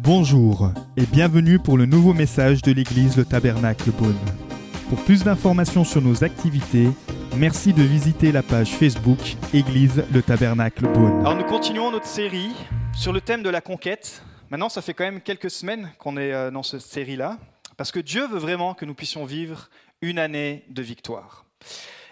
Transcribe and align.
Bonjour 0.00 0.70
et 0.96 1.06
bienvenue 1.06 1.58
pour 1.58 1.76
le 1.78 1.86
nouveau 1.86 2.12
message 2.12 2.62
de 2.62 2.72
l'église 2.72 3.16
Le 3.16 3.24
Tabernacle 3.24 3.90
Beaune. 3.90 4.18
Pour 4.88 5.02
plus 5.02 5.24
d'informations 5.24 5.82
sur 5.82 6.02
nos 6.02 6.24
activités, 6.24 6.88
merci 7.36 7.72
de 7.72 7.82
visiter 7.82 8.30
la 8.30 8.42
page 8.42 8.70
Facebook 8.74 9.18
Église 9.52 10.04
Le 10.12 10.22
Tabernacle 10.22 10.86
Beaune. 10.92 11.20
Alors 11.20 11.34
nous 11.34 11.44
continuons 11.44 11.90
notre 11.90 12.06
série 12.06 12.52
sur 12.94 13.12
le 13.12 13.20
thème 13.20 13.42
de 13.42 13.48
la 13.48 13.60
conquête. 13.60 14.22
Maintenant, 14.50 14.68
ça 14.68 14.82
fait 14.82 14.94
quand 14.94 15.04
même 15.04 15.20
quelques 15.20 15.50
semaines 15.50 15.90
qu'on 15.98 16.16
est 16.16 16.32
euh, 16.32 16.50
dans 16.50 16.62
cette 16.62 16.82
série-là, 16.82 17.38
parce 17.76 17.90
que 17.90 17.98
Dieu 17.98 18.26
veut 18.28 18.38
vraiment 18.38 18.74
que 18.74 18.84
nous 18.84 18.94
puissions 18.94 19.24
vivre 19.24 19.68
une 20.00 20.18
année 20.18 20.64
de 20.68 20.82
victoire. 20.82 21.44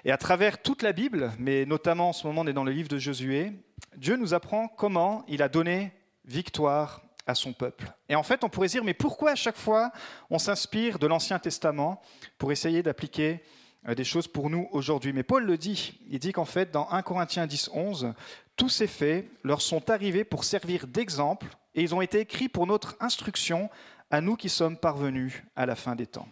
Et 0.05 0.11
à 0.11 0.17
travers 0.17 0.61
toute 0.61 0.83
la 0.83 0.93
Bible, 0.93 1.31
mais 1.39 1.67
notamment 1.67 2.09
en 2.09 2.13
ce 2.13 2.27
moment 2.27 2.41
on 2.41 2.47
est 2.47 2.53
dans 2.53 2.65
le 2.65 2.73
livre 2.73 2.89
de 2.89 2.99
Josué, 2.99 3.53
Dieu 3.97 4.17
nous 4.17 4.35
apprend 4.35 4.69
comment 4.69 5.25
il 5.29 5.43
a 5.43 5.49
donné 5.49 5.93
victoire 6.25 7.03
à 7.27 7.35
son 7.35 7.53
peuple. 7.53 7.93
Et 8.09 8.15
en 8.15 8.23
fait, 8.23 8.45
on 8.45 8.49
pourrait 8.49 8.69
dire, 8.69 8.85
mais 8.85 8.95
pourquoi 8.95 9.33
à 9.33 9.35
chaque 9.35 9.57
fois 9.57 9.93
on 10.31 10.39
s'inspire 10.39 10.99
de 10.99 11.07
l'Ancien 11.07 11.39
Testament 11.39 12.01
pour 12.39 12.53
essayer 12.53 12.83
d'appliquer 12.83 13.43
euh, 13.89 13.95
des 13.95 14.05
choses 14.05 14.27
pour 14.27 14.51
nous 14.51 14.69
aujourd'hui? 14.73 15.13
Mais 15.13 15.23
Paul 15.23 15.45
le 15.45 15.57
dit, 15.57 16.01
il 16.09 16.19
dit 16.19 16.33
qu'en 16.33 16.45
fait, 16.45 16.71
dans 16.71 16.89
1 16.91 17.03
Corinthiens 17.03 17.47
10, 17.47 17.71
11, 17.73 18.15
tous 18.57 18.69
ces 18.69 18.87
faits 18.87 19.29
leur 19.45 19.61
sont 19.63 19.91
arrivés 19.91 20.25
pour 20.25 20.45
servir 20.45 20.87
d'exemple 20.87 21.47
et 21.75 21.83
ils 21.83 21.95
ont 21.95 22.01
été 22.01 22.21
écrits 22.21 22.49
pour 22.49 22.67
notre 22.67 22.97
instruction 23.01 23.71
à 24.11 24.21
nous 24.21 24.37
qui 24.37 24.49
sommes 24.49 24.77
parvenus 24.77 25.43
à 25.57 25.65
la 25.65 25.77
fin 25.77 25.95
des 25.95 26.07
temps. 26.07 26.29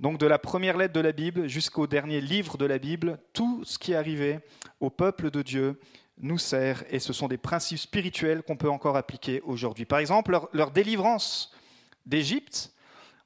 Donc 0.00 0.18
de 0.18 0.26
la 0.26 0.38
première 0.38 0.76
lettre 0.76 0.94
de 0.94 1.00
la 1.00 1.12
Bible 1.12 1.48
jusqu'au 1.48 1.88
dernier 1.88 2.20
livre 2.20 2.56
de 2.56 2.64
la 2.64 2.78
Bible, 2.78 3.18
tout 3.32 3.64
ce 3.64 3.78
qui 3.78 3.92
est 3.92 3.96
arrivé 3.96 4.38
au 4.78 4.90
peuple 4.90 5.30
de 5.30 5.42
Dieu 5.42 5.80
nous 6.20 6.38
sert 6.38 6.84
et 6.90 6.98
ce 6.98 7.12
sont 7.12 7.28
des 7.28 7.38
principes 7.38 7.78
spirituels 7.78 8.42
qu'on 8.42 8.56
peut 8.56 8.70
encore 8.70 8.96
appliquer 8.96 9.40
aujourd'hui. 9.42 9.84
Par 9.84 9.98
exemple, 9.98 10.38
leur, 10.52 10.70
délivrance 10.70 11.52
d'Égypte, 12.06 12.72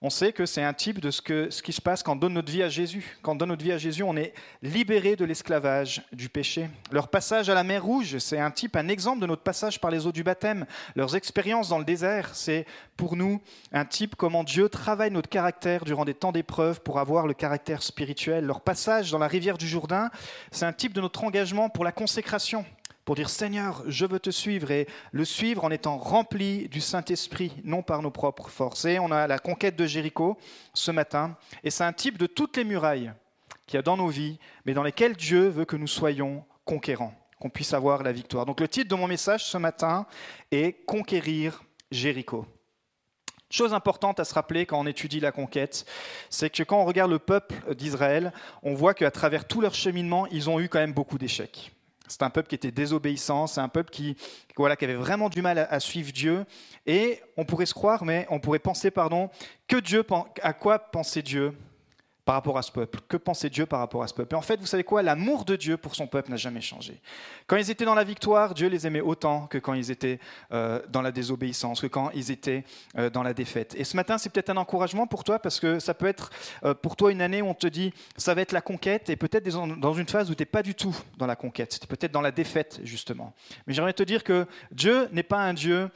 on 0.04 0.10
sait 0.10 0.32
que 0.32 0.46
c'est 0.46 0.64
un 0.64 0.72
type 0.72 0.98
de 0.98 1.12
ce, 1.12 1.22
que, 1.22 1.48
ce 1.50 1.62
qui 1.62 1.72
se 1.72 1.80
passe 1.80 2.02
quand 2.02 2.14
on 2.14 2.16
donne 2.16 2.32
notre 2.32 2.50
vie 2.50 2.64
à 2.64 2.68
Jésus. 2.68 3.18
Quand 3.22 3.32
on 3.32 3.36
donne 3.36 3.50
notre 3.50 3.62
vie 3.62 3.70
à 3.70 3.78
Jésus, 3.78 4.02
on 4.02 4.16
est 4.16 4.34
libéré 4.60 5.14
de 5.14 5.24
l'esclavage, 5.24 6.02
du 6.12 6.28
péché. 6.28 6.68
Leur 6.90 7.06
passage 7.06 7.48
à 7.48 7.54
la 7.54 7.62
mer 7.62 7.84
Rouge, 7.84 8.18
c'est 8.18 8.40
un 8.40 8.50
type, 8.50 8.74
un 8.74 8.88
exemple 8.88 9.20
de 9.20 9.26
notre 9.26 9.42
passage 9.42 9.80
par 9.80 9.92
les 9.92 10.04
eaux 10.04 10.10
du 10.10 10.24
baptême. 10.24 10.66
Leurs 10.96 11.14
expériences 11.14 11.68
dans 11.68 11.78
le 11.78 11.84
désert, 11.84 12.34
c'est 12.34 12.66
pour 12.96 13.14
nous 13.14 13.40
un 13.72 13.84
type 13.84 14.16
comment 14.16 14.42
Dieu 14.42 14.68
travaille 14.68 15.12
notre 15.12 15.28
caractère 15.28 15.84
durant 15.84 16.04
des 16.04 16.14
temps 16.14 16.32
d'épreuve 16.32 16.80
pour 16.80 16.98
avoir 16.98 17.28
le 17.28 17.34
caractère 17.34 17.84
spirituel. 17.84 18.44
Leur 18.44 18.60
passage 18.60 19.12
dans 19.12 19.18
la 19.18 19.28
rivière 19.28 19.56
du 19.56 19.68
Jourdain, 19.68 20.10
c'est 20.50 20.66
un 20.66 20.72
type 20.72 20.94
de 20.94 21.00
notre 21.00 21.22
engagement 21.22 21.68
pour 21.68 21.84
la 21.84 21.92
consécration 21.92 22.64
pour 23.04 23.16
dire 23.16 23.30
Seigneur, 23.30 23.82
je 23.86 24.06
veux 24.06 24.20
te 24.20 24.30
suivre 24.30 24.70
et 24.70 24.86
le 25.10 25.24
suivre 25.24 25.64
en 25.64 25.70
étant 25.70 25.98
rempli 25.98 26.68
du 26.68 26.80
Saint-Esprit, 26.80 27.52
non 27.64 27.82
par 27.82 28.00
nos 28.02 28.10
propres 28.10 28.48
forces. 28.48 28.84
Et 28.84 28.98
on 28.98 29.10
a 29.10 29.26
la 29.26 29.38
conquête 29.38 29.76
de 29.76 29.86
Jéricho 29.86 30.38
ce 30.72 30.90
matin, 30.90 31.36
et 31.64 31.70
c'est 31.70 31.84
un 31.84 31.92
type 31.92 32.18
de 32.18 32.26
toutes 32.26 32.56
les 32.56 32.64
murailles 32.64 33.12
qu'il 33.66 33.76
y 33.76 33.78
a 33.78 33.82
dans 33.82 33.96
nos 33.96 34.08
vies, 34.08 34.38
mais 34.64 34.74
dans 34.74 34.82
lesquelles 34.82 35.16
Dieu 35.16 35.48
veut 35.48 35.64
que 35.64 35.76
nous 35.76 35.86
soyons 35.86 36.44
conquérants, 36.64 37.14
qu'on 37.40 37.50
puisse 37.50 37.74
avoir 37.74 38.02
la 38.02 38.12
victoire. 38.12 38.46
Donc 38.46 38.60
le 38.60 38.68
titre 38.68 38.88
de 38.88 38.94
mon 38.94 39.08
message 39.08 39.46
ce 39.46 39.58
matin 39.58 40.06
est 40.50 40.84
Conquérir 40.86 41.62
Jéricho. 41.90 42.46
Chose 43.50 43.74
importante 43.74 44.18
à 44.18 44.24
se 44.24 44.32
rappeler 44.32 44.64
quand 44.64 44.80
on 44.80 44.86
étudie 44.86 45.20
la 45.20 45.30
conquête, 45.30 45.84
c'est 46.30 46.48
que 46.48 46.62
quand 46.62 46.80
on 46.80 46.86
regarde 46.86 47.10
le 47.10 47.18
peuple 47.18 47.74
d'Israël, 47.74 48.32
on 48.62 48.72
voit 48.72 48.94
qu'à 48.94 49.10
travers 49.10 49.46
tout 49.46 49.60
leur 49.60 49.74
cheminement, 49.74 50.26
ils 50.28 50.48
ont 50.48 50.58
eu 50.58 50.70
quand 50.70 50.78
même 50.78 50.94
beaucoup 50.94 51.18
d'échecs. 51.18 51.72
C'est 52.12 52.22
un 52.22 52.30
peuple 52.30 52.48
qui 52.48 52.54
était 52.54 52.70
désobéissant, 52.70 53.46
c'est 53.46 53.60
un 53.60 53.68
peuple 53.68 53.90
qui, 53.90 54.16
voilà, 54.56 54.76
qui 54.76 54.84
avait 54.84 54.94
vraiment 54.94 55.30
du 55.30 55.40
mal 55.40 55.66
à, 55.70 55.80
suivre 55.80 56.12
Dieu. 56.12 56.44
Et 56.86 57.20
on 57.38 57.44
pourrait 57.44 57.66
se 57.66 57.72
croire, 57.72 58.04
mais 58.04 58.26
on 58.28 58.38
pourrait 58.38 58.58
penser, 58.58 58.90
pardon, 58.90 59.30
que 59.66 59.76
Dieu, 59.76 60.04
à 60.42 60.52
quoi 60.52 60.78
pensait 60.78 61.22
Dieu? 61.22 61.56
Par 62.24 62.36
rapport 62.36 62.56
à 62.56 62.62
ce 62.62 62.70
peuple 62.70 63.00
Que 63.08 63.16
pensait 63.16 63.50
Dieu 63.50 63.66
par 63.66 63.80
rapport 63.80 64.02
à 64.02 64.06
ce 64.06 64.14
peuple 64.14 64.34
Et 64.34 64.38
en 64.38 64.42
fait, 64.42 64.60
vous 64.60 64.66
savez 64.66 64.84
quoi? 64.84 65.02
L'amour 65.02 65.44
de 65.44 65.56
Dieu 65.56 65.76
pour 65.76 65.94
son 65.94 66.06
peuple 66.06 66.30
n'a 66.30 66.36
jamais 66.36 66.60
changé. 66.60 67.00
Quand 67.46 67.56
ils 67.56 67.70
étaient 67.70 67.84
dans 67.84 67.94
la 67.94 68.04
victoire, 68.04 68.54
Dieu 68.54 68.68
les 68.68 68.86
aimait 68.86 69.00
autant 69.00 69.46
que 69.46 69.58
quand 69.58 69.74
ils 69.74 69.90
étaient 69.90 70.20
euh, 70.52 70.80
dans 70.88 71.02
la 71.02 71.12
désobéissance, 71.12 71.80
que 71.80 71.86
quand 71.86 72.10
ils 72.14 72.30
étaient 72.30 72.64
euh, 72.96 73.10
dans 73.10 73.22
la 73.22 73.34
défaite. 73.34 73.74
Et 73.76 73.84
ce 73.84 73.96
matin, 73.96 74.18
c'est 74.18 74.30
peut-être 74.30 74.50
un 74.50 74.56
encouragement 74.56 75.06
pour 75.06 75.24
toi, 75.24 75.38
parce 75.38 75.58
que 75.58 75.78
ça 75.78 75.94
peut 75.94 76.06
être 76.06 76.30
euh, 76.64 76.74
pour 76.74 76.96
toi 76.96 77.10
une 77.10 77.22
année 77.22 77.42
où 77.42 77.46
on 77.46 77.54
te 77.54 77.66
dit, 77.66 77.92
ça 78.16 78.34
va 78.34 78.42
être 78.42 78.52
la 78.52 78.60
conquête, 78.60 79.10
et 79.10 79.16
peut-être 79.16 79.44
dans 79.78 79.94
une 79.94 80.08
phase 80.08 80.30
où 80.30 80.34
tu 80.34 80.42
n'es 80.42 80.46
pas 80.46 80.62
du 80.62 80.74
tout 80.74 80.96
dans 81.18 81.26
la 81.26 81.36
conquête, 81.36 81.78
tu 81.80 81.86
peut-être 81.86 82.12
dans 82.12 82.20
la 82.20 82.30
défaite, 82.30 82.80
justement. 82.84 83.34
Mais 83.66 83.74
j'aimerais 83.74 83.92
te 83.92 84.02
dire 84.02 84.22
que 84.22 84.46
Dieu 84.70 85.08
n'est 85.12 85.22
pas 85.22 85.38
un 85.38 85.54
Dieu 85.54 85.90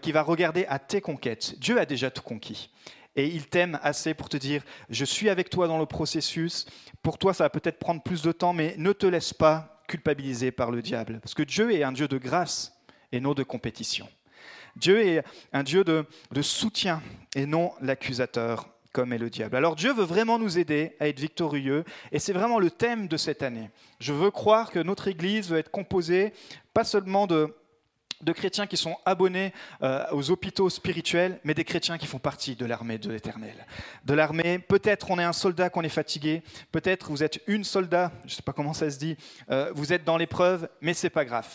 qui 0.00 0.12
va 0.12 0.22
regarder 0.22 0.64
à 0.66 0.78
tes 0.78 1.00
conquêtes. 1.00 1.58
Dieu 1.58 1.78
a 1.78 1.86
déjà 1.86 2.10
tout 2.10 2.22
conquis 2.22 2.70
et 3.16 3.26
il 3.26 3.46
t'aime 3.46 3.78
assez 3.82 4.14
pour 4.14 4.28
te 4.28 4.36
dire, 4.36 4.62
je 4.90 5.04
suis 5.04 5.28
avec 5.28 5.50
toi 5.50 5.68
dans 5.68 5.78
le 5.78 5.86
processus, 5.86 6.66
pour 7.02 7.18
toi 7.18 7.34
ça 7.34 7.44
va 7.44 7.50
peut-être 7.50 7.78
prendre 7.78 8.02
plus 8.02 8.22
de 8.22 8.32
temps, 8.32 8.52
mais 8.52 8.74
ne 8.78 8.92
te 8.92 9.06
laisse 9.06 9.32
pas 9.32 9.82
culpabiliser 9.88 10.50
par 10.50 10.70
le 10.70 10.82
diable, 10.82 11.20
parce 11.20 11.34
que 11.34 11.42
Dieu 11.42 11.72
est 11.72 11.82
un 11.82 11.92
Dieu 11.92 12.08
de 12.08 12.18
grâce 12.18 12.72
et 13.12 13.20
non 13.20 13.34
de 13.34 13.42
compétition. 13.42 14.08
Dieu 14.76 15.00
est 15.06 15.22
un 15.52 15.62
Dieu 15.62 15.84
de, 15.84 16.04
soutien 16.42 17.02
et 17.36 17.46
non 17.46 17.72
l'accusateur 17.80 18.68
comme 18.92 19.12
est 19.12 19.18
le 19.18 19.30
diable. 19.30 19.56
Alors 19.56 19.76
Dieu 19.76 19.92
veut 19.92 20.04
vraiment 20.04 20.38
nous 20.38 20.58
aider 20.58 20.96
à 21.00 21.08
être 21.08 21.18
victorieux 21.18 21.84
et 22.12 22.18
c'est 22.18 22.32
vraiment 22.32 22.58
le 22.58 22.70
thème 22.70 23.08
de 23.08 23.16
cette 23.16 23.42
année. 23.42 23.70
Je 23.98 24.12
veux 24.12 24.30
croire 24.30 24.70
que 24.70 24.78
notre 24.78 25.08
Église 25.08 25.50
va 25.50 25.58
être 25.58 25.70
composée 25.70 26.32
pas 26.72 26.84
seulement 26.84 27.26
de 27.26 27.54
de 28.22 28.32
chrétiens 28.32 28.66
qui 28.66 28.76
sont 28.76 28.96
abonnés 29.04 29.52
euh, 29.82 30.04
aux 30.12 30.30
hôpitaux 30.30 30.70
spirituels, 30.70 31.40
mais 31.44 31.54
des 31.54 31.64
chrétiens 31.64 31.98
qui 31.98 32.06
font 32.06 32.18
partie 32.18 32.56
de 32.56 32.66
l'armée 32.66 32.98
de 32.98 33.10
l'Éternel. 33.10 33.66
De 34.04 34.14
l'armée, 34.14 34.58
peut-être 34.58 35.10
on 35.10 35.18
est 35.18 35.24
un 35.24 35.32
soldat 35.32 35.70
qu'on 35.70 35.82
est 35.82 35.88
fatigué, 35.88 36.42
peut-être 36.72 37.10
vous 37.10 37.22
êtes 37.22 37.40
une 37.46 37.64
soldat, 37.64 38.12
je 38.22 38.32
ne 38.32 38.36
sais 38.36 38.42
pas 38.42 38.52
comment 38.52 38.74
ça 38.74 38.90
se 38.90 38.98
dit, 38.98 39.16
euh, 39.50 39.70
vous 39.74 39.92
êtes 39.92 40.04
dans 40.04 40.16
l'épreuve, 40.16 40.68
mais 40.80 40.94
c'est 40.94 41.10
pas 41.10 41.24
grave. 41.24 41.48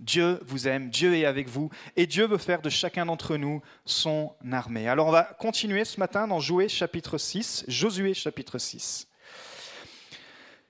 Dieu 0.00 0.40
vous 0.44 0.66
aime, 0.66 0.90
Dieu 0.90 1.14
est 1.14 1.24
avec 1.24 1.48
vous, 1.48 1.70
et 1.96 2.06
Dieu 2.06 2.26
veut 2.26 2.38
faire 2.38 2.62
de 2.62 2.68
chacun 2.68 3.06
d'entre 3.06 3.36
nous 3.36 3.62
son 3.84 4.34
armée. 4.50 4.88
Alors 4.88 5.06
on 5.06 5.12
va 5.12 5.22
continuer 5.22 5.84
ce 5.84 6.00
matin 6.00 6.26
dans 6.26 6.40
Josué 6.40 6.68
chapitre 6.68 7.16
6, 7.16 7.64
Josué 7.68 8.12
chapitre 8.12 8.58
6. 8.58 9.08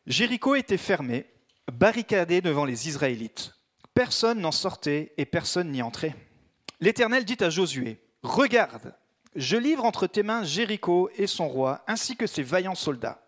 Jéricho 0.06 0.54
était 0.54 0.76
fermé, 0.76 1.26
barricadé 1.72 2.42
devant 2.42 2.66
les 2.66 2.88
Israélites. 2.88 3.53
Personne 3.94 4.40
n'en 4.40 4.52
sortait 4.52 5.12
et 5.16 5.24
personne 5.24 5.70
n'y 5.70 5.80
entrait. 5.80 6.16
L'Éternel 6.80 7.24
dit 7.24 7.36
à 7.40 7.48
Josué, 7.48 8.00
Regarde, 8.24 8.94
je 9.36 9.56
livre 9.56 9.84
entre 9.84 10.08
tes 10.08 10.24
mains 10.24 10.42
Jéricho 10.42 11.10
et 11.16 11.28
son 11.28 11.48
roi, 11.48 11.84
ainsi 11.86 12.16
que 12.16 12.26
ses 12.26 12.42
vaillants 12.42 12.74
soldats. 12.74 13.22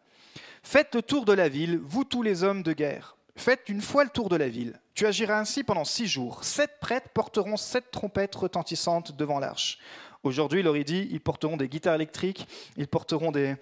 Faites 0.64 0.96
le 0.96 1.02
tour 1.02 1.24
de 1.24 1.32
la 1.32 1.48
ville, 1.48 1.78
vous 1.84 2.02
tous 2.02 2.22
les 2.22 2.42
hommes 2.42 2.64
de 2.64 2.72
guerre. 2.72 3.16
Faites 3.36 3.68
une 3.68 3.80
fois 3.80 4.02
le 4.02 4.10
tour 4.10 4.28
de 4.28 4.34
la 4.34 4.48
ville. 4.48 4.80
Tu 4.94 5.06
agiras 5.06 5.38
ainsi 5.38 5.62
pendant 5.62 5.84
six 5.84 6.08
jours. 6.08 6.42
Sept 6.42 6.80
prêtres 6.80 7.10
porteront 7.10 7.56
sept 7.56 7.90
trompettes 7.92 8.34
retentissantes 8.34 9.16
devant 9.16 9.38
l'arche. 9.38 9.78
Aujourd'hui, 10.24 10.60
il 10.60 10.68
aurait 10.68 10.82
dit, 10.82 11.06
ils 11.12 11.20
porteront 11.20 11.56
des 11.56 11.68
guitares 11.68 11.94
électriques, 11.94 12.48
ils 12.76 12.88
porteront 12.88 13.30
des, 13.30 13.54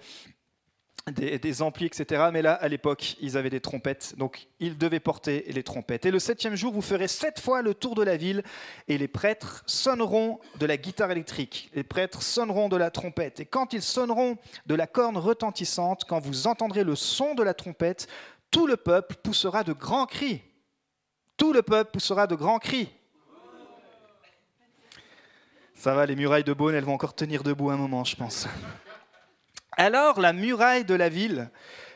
des, 1.11 1.61
amplis, 1.61 1.85
etc. 1.85 2.29
Mais 2.33 2.41
là, 2.41 2.53
à 2.53 2.67
l'époque, 2.67 3.15
ils 3.21 3.37
avaient 3.37 3.51
des 3.51 3.61
trompettes, 3.61 4.15
donc 4.17 4.47
ils 4.59 4.77
devaient 4.77 4.99
porter 4.99 5.45
les 5.47 5.61
trompettes. 5.61 6.05
Et 6.05 6.11
le 6.11 6.17
septième 6.19 6.55
jour, 6.55 6.73
vous 6.73 6.81
ferez 6.81 7.07
sept 7.07 7.39
fois 7.39 7.61
le 7.61 7.75
tour 7.75 7.93
de 7.93 8.03
la 8.03 8.17
ville, 8.17 8.43
et 8.87 8.97
les 8.97 9.07
prêtres 9.07 9.63
sonneront 9.67 10.39
de 10.59 10.65
la 10.65 10.77
guitare 10.77 11.11
électrique, 11.11 11.69
les 11.73 11.83
prêtres 11.83 12.23
sonneront 12.23 12.69
de 12.69 12.77
la 12.77 12.89
trompette. 12.89 13.39
Et 13.39 13.45
quand 13.45 13.73
ils 13.73 13.83
sonneront 13.83 14.37
de 14.65 14.75
la 14.75 14.87
corne 14.87 15.17
retentissante, 15.17 16.05
quand 16.05 16.19
vous 16.19 16.47
entendrez 16.47 16.83
le 16.83 16.95
son 16.95 17.35
de 17.35 17.43
la 17.43 17.53
trompette, 17.53 18.07
tout 18.49 18.65
le 18.65 18.77
peuple 18.77 19.15
poussera 19.21 19.63
de 19.63 19.73
grands 19.73 20.07
cris. 20.07 20.41
Tout 21.37 21.53
le 21.53 21.61
peuple 21.61 21.91
poussera 21.91 22.25
de 22.25 22.35
grands 22.35 22.59
cris. 22.59 22.89
Ça 25.75 25.93
va, 25.93 26.05
les 26.05 26.15
murailles 26.15 26.43
de 26.43 26.53
Beaune, 26.53 26.73
elles 26.73 26.83
vont 26.83 26.93
encore 26.93 27.13
tenir 27.13 27.43
debout 27.43 27.69
un 27.69 27.77
moment, 27.77 28.03
je 28.03 28.15
pense. 28.15 28.47
Alors 29.77 30.21
la 30.21 30.33
muraille 30.33 30.85
de 30.85 30.95
la 30.95 31.09
ville 31.09 31.49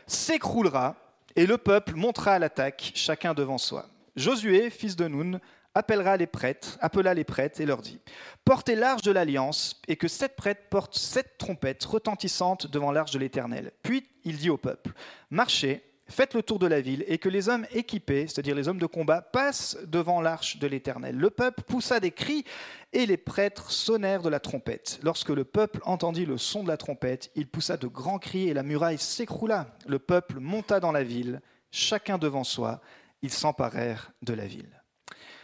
s'écroulera 0.05 0.95
et 1.35 1.45
le 1.45 1.57
peuple 1.57 1.95
montera 1.95 2.33
à 2.33 2.39
l'attaque, 2.39 2.91
chacun 2.95 3.33
devant 3.33 3.57
soi. 3.57 3.85
Josué, 4.15 4.69
fils 4.69 4.95
de 4.95 5.07
Nun, 5.07 5.39
appellera 5.75 6.17
les 6.17 6.27
prêtres, 6.27 6.77
appela 6.81 7.13
les 7.13 7.23
prêtres 7.23 7.61
et 7.61 7.65
leur 7.65 7.81
dit 7.81 7.99
Portez 8.43 8.75
l'arche 8.75 9.03
de 9.03 9.11
l'alliance 9.11 9.79
et 9.87 9.95
que 9.95 10.07
sept 10.07 10.35
prêtres 10.35 10.67
portent 10.69 10.97
sept 10.97 11.37
trompettes 11.37 11.85
retentissantes 11.85 12.67
devant 12.67 12.91
l'arche 12.91 13.11
de 13.11 13.19
l'Éternel. 13.19 13.71
Puis 13.83 14.05
il 14.25 14.37
dit 14.37 14.49
au 14.49 14.57
peuple 14.57 14.91
Marchez 15.29 15.83
Faites 16.09 16.33
le 16.33 16.41
tour 16.41 16.57
de 16.57 16.65
la 16.65 16.81
ville 16.81 17.05
et 17.07 17.19
que 17.19 17.29
les 17.29 17.49
hommes 17.49 17.67
équipés, 17.71 18.25
c'est-à-dire 18.25 18.55
les 18.55 18.67
hommes 18.67 18.79
de 18.79 18.87
combat, 18.87 19.21
passent 19.21 19.77
devant 19.85 20.21
l'arche 20.21 20.57
de 20.57 20.65
l'Éternel. 20.65 21.15
Le 21.15 21.29
peuple 21.29 21.61
poussa 21.61 21.99
des 21.99 22.09
cris 22.09 22.45
et 22.93 23.05
les 23.05 23.15
prêtres 23.15 23.71
sonnèrent 23.71 24.23
de 24.23 24.29
la 24.29 24.39
trompette. 24.39 24.99
Lorsque 25.03 25.29
le 25.29 25.43
peuple 25.43 25.79
entendit 25.85 26.25
le 26.25 26.39
son 26.39 26.63
de 26.63 26.67
la 26.67 26.77
trompette, 26.77 27.29
il 27.35 27.47
poussa 27.47 27.77
de 27.77 27.85
grands 27.85 28.17
cris 28.17 28.49
et 28.49 28.55
la 28.55 28.63
muraille 28.63 28.97
s'écroula. 28.97 29.67
Le 29.87 29.99
peuple 29.99 30.39
monta 30.39 30.79
dans 30.79 30.91
la 30.91 31.03
ville, 31.03 31.41
chacun 31.69 32.17
devant 32.17 32.43
soi, 32.43 32.81
ils 33.21 33.31
s'emparèrent 33.31 34.11
de 34.23 34.33
la 34.33 34.47
ville. 34.47 34.81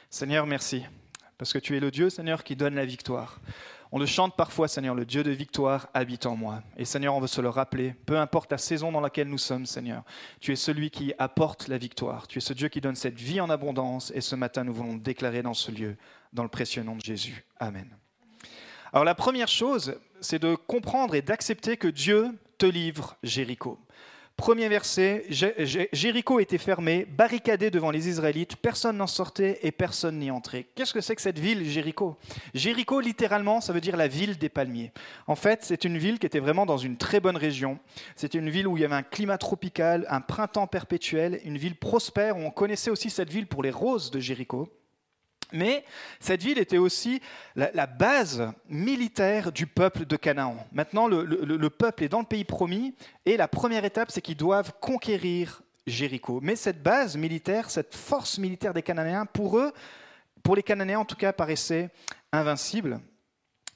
Seigneur, 0.10 0.48
merci, 0.48 0.84
parce 1.38 1.54
que 1.54 1.60
tu 1.60 1.78
es 1.78 1.80
le 1.80 1.92
Dieu, 1.92 2.10
Seigneur, 2.10 2.44
qui 2.44 2.56
donne 2.56 2.76
la 2.76 2.86
victoire. 2.86 3.40
On 3.96 3.98
le 3.98 4.06
chante 4.06 4.36
parfois, 4.36 4.68
Seigneur, 4.68 4.94
le 4.94 5.06
Dieu 5.06 5.24
de 5.24 5.32
victoire 5.32 5.88
habite 5.94 6.26
en 6.26 6.36
moi. 6.36 6.62
Et 6.76 6.84
Seigneur, 6.84 7.16
on 7.16 7.22
veut 7.22 7.28
se 7.28 7.40
le 7.40 7.48
rappeler, 7.48 7.96
peu 8.06 8.20
importe 8.20 8.52
la 8.52 8.58
saison 8.58 8.92
dans 8.92 9.00
laquelle 9.00 9.30
nous 9.30 9.38
sommes, 9.38 9.66
Seigneur, 9.66 10.04
tu 10.42 10.52
es 10.52 10.58
celui 10.58 10.90
qui 10.90 11.14
apporte 11.18 11.70
la 11.70 11.78
victoire. 11.78 12.28
Tu 12.28 12.40
es 12.40 12.42
ce 12.42 12.52
Dieu 12.52 12.68
qui 12.68 12.82
donne 12.82 12.98
cette 12.98 13.18
vie 13.18 13.40
en 13.40 13.50
abondance. 13.50 14.12
Et 14.14 14.20
ce 14.20 14.36
matin, 14.36 14.66
nous 14.66 14.74
voulons 14.74 14.96
déclarer 14.96 15.44
dans 15.44 15.54
ce 15.54 15.72
lieu, 15.72 15.96
dans 16.34 16.44
le 16.44 16.50
précieux 16.50 16.84
nom 16.84 16.98
de 16.98 17.02
Jésus. 17.02 17.46
Amen. 17.58 17.88
Alors 18.92 19.06
la 19.06 19.16
première 19.16 19.48
chose, 19.48 19.98
c'est 20.20 20.40
de 20.40 20.56
comprendre 20.56 21.16
et 21.16 21.22
d'accepter 21.22 21.78
que 21.78 21.88
Dieu 21.88 22.38
te 22.58 22.66
livre 22.66 23.16
Jéricho. 23.24 23.80
Premier 24.38 24.68
verset, 24.68 25.26
Jéricho 25.30 26.42
était 26.42 26.58
fermé, 26.58 27.06
barricadé 27.06 27.72
devant 27.72 27.90
les 27.90 28.10
Israélites, 28.10 28.58
personne 28.58 28.98
n'en 28.98 29.08
sortait 29.08 29.60
et 29.64 29.72
personne 29.72 30.20
n'y 30.20 30.30
entrait. 30.30 30.66
Qu'est-ce 30.76 30.94
que 30.94 31.00
c'est 31.00 31.16
que 31.16 31.22
cette 31.22 31.40
ville, 31.40 31.64
Jéricho? 31.70 32.18
Jéricho, 32.54 33.00
littéralement, 33.00 33.62
ça 33.62 33.72
veut 33.72 33.80
dire 33.80 33.96
la 33.96 34.10
ville 34.10 34.38
des 34.38 34.50
palmiers. 34.50 34.92
En 35.28 35.36
fait, 35.36 35.64
c'est 35.64 35.86
une 35.86 35.98
ville 35.98 36.20
qui 36.20 36.26
était 36.26 36.42
vraiment 36.42 36.66
dans 36.66 36.78
une 36.78 36.98
très 36.98 37.22
bonne 37.22 37.38
région. 37.38 37.80
C'était 38.18 38.38
une 38.38 38.50
ville 38.50 38.68
où 38.68 38.76
il 38.76 38.82
y 38.82 38.86
avait 38.86 38.96
un 38.96 39.04
climat 39.04 39.38
tropical, 39.38 40.06
un 40.10 40.22
printemps 40.22 40.68
perpétuel, 40.68 41.40
une 41.46 41.58
ville 41.58 41.78
prospère. 41.78 42.36
On 42.36 42.52
connaissait 42.52 42.92
aussi 42.92 43.10
cette 43.10 43.32
ville 43.32 43.48
pour 43.48 43.64
les 43.64 43.72
roses 43.72 44.12
de 44.12 44.20
Jéricho. 44.20 44.70
Mais 45.52 45.86
cette 46.20 46.42
ville 46.42 46.58
était 46.58 46.78
aussi 46.78 47.22
la, 47.56 47.88
base 47.88 48.52
militaire 48.70 49.52
du 49.52 49.68
peuple 49.68 50.06
de 50.06 50.16
Canaan. 50.16 50.58
Maintenant, 50.72 51.08
le, 51.08 51.70
peuple 51.70 52.04
est 52.04 52.10
dans 52.10 52.20
le 52.20 52.26
pays 52.26 52.44
promis, 52.44 52.96
et 53.26 53.38
la 53.38 53.48
première 53.48 53.86
étape, 53.86 54.12
c'est 54.12 54.22
qu'ils 54.22 54.38
doivent 54.38 54.74
conquérir 54.80 55.62
Jéricho. 55.88 56.40
Mais 56.42 56.56
cette 56.56 56.82
base 56.82 57.16
militaire, 57.16 57.70
cette 57.70 57.96
force 57.96 58.38
militaire 58.40 58.74
des 58.74 58.82
Cananéens, 58.82 59.26
pour 59.26 59.60
eux, 59.60 59.72
pour 60.42 60.56
les 60.56 60.64
Cananéens 60.64 61.00
en 61.00 61.06
tout 61.06 61.16
cas, 61.16 61.32
paraissait 61.32 61.90
invincible 62.32 63.00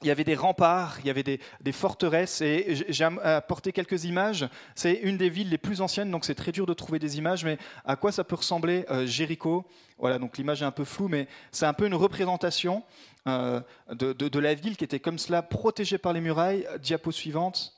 il 0.02 0.08
y 0.08 0.10
avait 0.10 0.24
des 0.24 0.34
remparts, 0.34 0.98
il 1.00 1.06
y 1.06 1.10
avait 1.10 1.22
des, 1.22 1.72
forteresses, 1.72 2.40
et 2.40 2.84
j'ai 2.88 3.04
apporté 3.04 3.72
quelques 3.72 4.04
images. 4.04 4.48
C'est 4.74 4.94
une 4.94 5.18
des 5.18 5.28
villes 5.28 5.50
les 5.50 5.58
plus 5.58 5.80
anciennes, 5.80 6.10
donc 6.10 6.24
c'est 6.24 6.34
très 6.34 6.52
dur 6.52 6.66
de 6.66 6.72
trouver 6.72 6.98
des 6.98 7.18
images, 7.18 7.44
mais 7.44 7.58
à 7.84 7.96
quoi 7.96 8.10
ça 8.10 8.24
peut 8.24 8.36
ressembler 8.36 8.86
euh, 8.90 9.06
Jéricho? 9.06 9.66
Voilà, 9.98 10.18
donc 10.18 10.38
l'image 10.38 10.62
est 10.62 10.64
un 10.64 10.70
peu 10.70 10.84
floue, 10.84 11.08
mais 11.08 11.28
c'est 11.52 11.66
un 11.66 11.74
peu 11.74 11.86
une 11.86 11.94
représentation 11.94 12.82
euh, 13.28 13.60
de, 13.90 14.38
la 14.38 14.54
ville 14.54 14.76
qui 14.76 14.84
était 14.84 15.00
comme 15.00 15.18
cela, 15.18 15.42
protégée 15.42 15.98
par 15.98 16.14
les 16.14 16.22
murailles. 16.22 16.66
Diapo 16.80 17.12
suivante. 17.12 17.74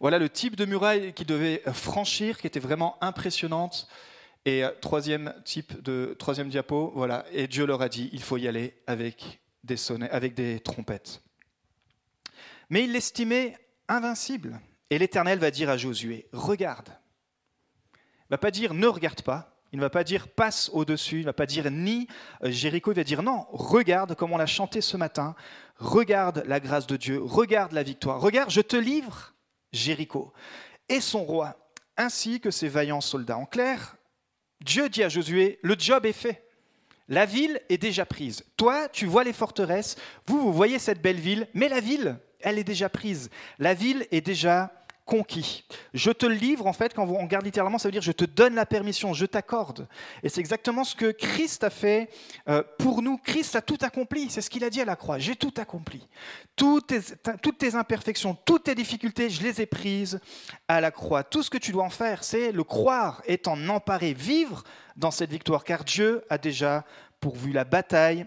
Voilà 0.00 0.18
le 0.18 0.28
type 0.28 0.56
de 0.56 0.66
muraille 0.66 1.14
qui 1.14 1.24
devait 1.24 1.62
franchir, 1.72 2.38
qui 2.38 2.46
était 2.46 2.60
vraiment 2.60 2.98
impressionnante. 3.00 3.88
Et 4.44 4.62
euh, 4.62 4.70
troisième 4.82 5.34
type 5.44 5.82
de 5.82 6.14
troisième 6.18 6.50
diapo, 6.50 6.92
voilà. 6.94 7.24
Et 7.32 7.46
Dieu 7.46 7.64
leur 7.64 7.80
a 7.80 7.88
dit, 7.88 8.10
il 8.12 8.22
faut 8.22 8.36
y 8.36 8.46
aller 8.46 8.74
avec 8.86 9.40
avec 10.10 10.34
des 10.34 10.60
trompettes. 10.60 11.22
Mais 12.70 12.84
il 12.84 12.92
l'estimait 12.92 13.56
invincible. 13.88 14.60
Et 14.90 14.98
l'Éternel 14.98 15.38
va 15.38 15.50
dire 15.50 15.70
à 15.70 15.76
Josué, 15.76 16.28
regarde. 16.32 16.88
Il 17.94 18.32
ne 18.32 18.34
va 18.34 18.38
pas 18.38 18.50
dire 18.50 18.74
ne 18.74 18.86
regarde 18.86 19.22
pas, 19.22 19.54
il 19.72 19.76
ne 19.76 19.82
va 19.82 19.90
pas 19.90 20.04
dire 20.04 20.28
passe 20.28 20.70
au-dessus, 20.72 21.16
il 21.16 21.20
ne 21.20 21.26
va 21.26 21.32
pas 21.32 21.46
dire 21.46 21.70
ni 21.70 22.06
euh, 22.42 22.50
Jéricho, 22.50 22.92
il 22.92 22.96
va 22.96 23.04
dire 23.04 23.22
non, 23.22 23.46
regarde 23.50 24.14
comme 24.14 24.32
on 24.32 24.36
l'a 24.36 24.46
chanté 24.46 24.80
ce 24.80 24.96
matin, 24.96 25.34
regarde 25.76 26.44
la 26.46 26.60
grâce 26.60 26.86
de 26.86 26.96
Dieu, 26.96 27.20
regarde 27.22 27.72
la 27.72 27.82
victoire, 27.82 28.20
regarde, 28.20 28.50
je 28.50 28.60
te 28.60 28.76
livre 28.76 29.34
Jéricho 29.72 30.32
et 30.88 31.00
son 31.00 31.24
roi, 31.24 31.56
ainsi 31.96 32.40
que 32.40 32.50
ses 32.50 32.68
vaillants 32.68 33.00
soldats. 33.00 33.36
En 33.36 33.46
clair, 33.46 33.96
Dieu 34.60 34.88
dit 34.88 35.02
à 35.02 35.08
Josué, 35.08 35.58
le 35.62 35.74
job 35.78 36.06
est 36.06 36.12
fait. 36.12 36.48
La 37.08 37.26
ville 37.26 37.60
est 37.68 37.78
déjà 37.78 38.06
prise. 38.06 38.44
Toi, 38.56 38.88
tu 38.88 39.06
vois 39.06 39.24
les 39.24 39.32
forteresses, 39.32 39.96
vous, 40.26 40.40
vous 40.40 40.52
voyez 40.52 40.78
cette 40.78 41.02
belle 41.02 41.20
ville, 41.20 41.46
mais 41.52 41.68
la 41.68 41.80
ville, 41.80 42.18
elle 42.40 42.58
est 42.58 42.64
déjà 42.64 42.88
prise. 42.88 43.30
La 43.58 43.74
ville 43.74 44.06
est 44.10 44.20
déjà 44.20 44.72
conquis. 45.04 45.64
Je 45.92 46.10
te 46.10 46.26
livre, 46.26 46.66
en 46.66 46.72
fait, 46.72 46.94
quand 46.94 47.06
on 47.06 47.22
regarde 47.22 47.44
littéralement, 47.44 47.78
ça 47.78 47.88
veut 47.88 47.92
dire 47.92 48.02
je 48.02 48.12
te 48.12 48.24
donne 48.24 48.54
la 48.54 48.66
permission, 48.66 49.12
je 49.12 49.26
t'accorde. 49.26 49.86
Et 50.22 50.28
c'est 50.28 50.40
exactement 50.40 50.84
ce 50.84 50.94
que 50.94 51.10
Christ 51.10 51.64
a 51.64 51.70
fait 51.70 52.08
euh, 52.48 52.62
pour 52.78 53.02
nous. 53.02 53.18
Christ 53.18 53.56
a 53.56 53.62
tout 53.62 53.78
accompli, 53.82 54.30
c'est 54.30 54.40
ce 54.40 54.50
qu'il 54.50 54.64
a 54.64 54.70
dit 54.70 54.80
à 54.80 54.84
la 54.84 54.96
croix. 54.96 55.18
J'ai 55.18 55.36
tout 55.36 55.52
accompli. 55.56 56.06
Toutes 56.56 56.88
tes, 56.88 57.00
toutes 57.42 57.58
tes 57.58 57.74
imperfections, 57.74 58.36
toutes 58.44 58.64
tes 58.64 58.74
difficultés, 58.74 59.28
je 59.28 59.42
les 59.42 59.60
ai 59.60 59.66
prises 59.66 60.20
à 60.68 60.80
la 60.80 60.90
croix. 60.90 61.22
Tout 61.22 61.42
ce 61.42 61.50
que 61.50 61.58
tu 61.58 61.72
dois 61.72 61.84
en 61.84 61.90
faire, 61.90 62.24
c'est 62.24 62.52
le 62.52 62.64
croire 62.64 63.22
et 63.26 63.38
t'en 63.38 63.68
emparer, 63.68 64.14
vivre 64.14 64.64
dans 64.96 65.10
cette 65.10 65.30
victoire, 65.30 65.64
car 65.64 65.84
Dieu 65.84 66.24
a 66.30 66.38
déjà 66.38 66.84
pourvu 67.20 67.52
la 67.52 67.64
bataille 67.64 68.26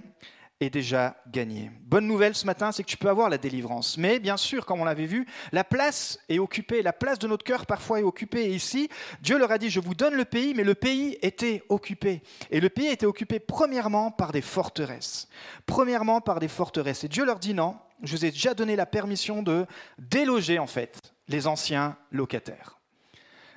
est 0.59 0.69
déjà 0.69 1.15
gagné. 1.27 1.71
Bonne 1.81 2.07
nouvelle 2.07 2.33
ce 2.33 2.45
matin, 2.45 2.71
c'est 2.71 2.83
que 2.83 2.89
tu 2.89 2.97
peux 2.97 3.09
avoir 3.09 3.29
la 3.29 3.37
délivrance. 3.37 3.97
Mais 3.97 4.19
bien 4.19 4.37
sûr, 4.37 4.65
comme 4.65 4.81
on 4.81 4.85
l'avait 4.85 5.05
vu, 5.05 5.27
la 5.51 5.63
place 5.63 6.19
est 6.29 6.39
occupée, 6.39 6.81
la 6.81 6.93
place 6.93 7.19
de 7.19 7.27
notre 7.27 7.43
cœur 7.43 7.65
parfois 7.65 7.99
est 7.99 8.03
occupée. 8.03 8.45
Et 8.45 8.55
ici, 8.55 8.89
Dieu 9.21 9.37
leur 9.37 9.51
a 9.51 9.57
dit, 9.57 9.69
je 9.69 9.79
vous 9.79 9.93
donne 9.93 10.15
le 10.15 10.25
pays, 10.25 10.53
mais 10.55 10.63
le 10.63 10.73
pays 10.73 11.17
était 11.21 11.63
occupé. 11.69 12.23
Et 12.49 12.59
le 12.59 12.69
pays 12.69 12.87
était 12.87 13.05
occupé 13.05 13.39
premièrement 13.39 14.09
par 14.09 14.31
des 14.31 14.41
forteresses. 14.41 15.27
Premièrement 15.65 16.21
par 16.21 16.39
des 16.39 16.47
forteresses. 16.47 17.03
Et 17.03 17.07
Dieu 17.07 17.25
leur 17.25 17.39
dit, 17.39 17.53
non, 17.53 17.77
je 18.01 18.15
vous 18.15 18.25
ai 18.25 18.31
déjà 18.31 18.53
donné 18.53 18.75
la 18.75 18.87
permission 18.87 19.43
de 19.43 19.65
déloger 19.99 20.57
en 20.57 20.67
fait 20.67 21.13
les 21.27 21.47
anciens 21.47 21.97
locataires 22.11 22.77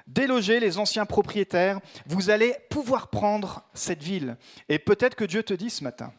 déloger 0.06 0.58
les 0.58 0.79
anciens 0.79 1.06
propriétaires, 1.06 1.79
vous 2.05 2.31
allez 2.31 2.56
pouvoir 2.69 3.08
prendre 3.08 3.62
cette 3.75 4.03
ville. 4.03 4.37
Et 4.69 4.81
peut-être 4.81 5.14
que 5.14 5.25
Dieu 5.25 5.44
te 5.44 5.55
dit 5.55 5.70
ce 5.70 5.85
matin, 5.85 6.12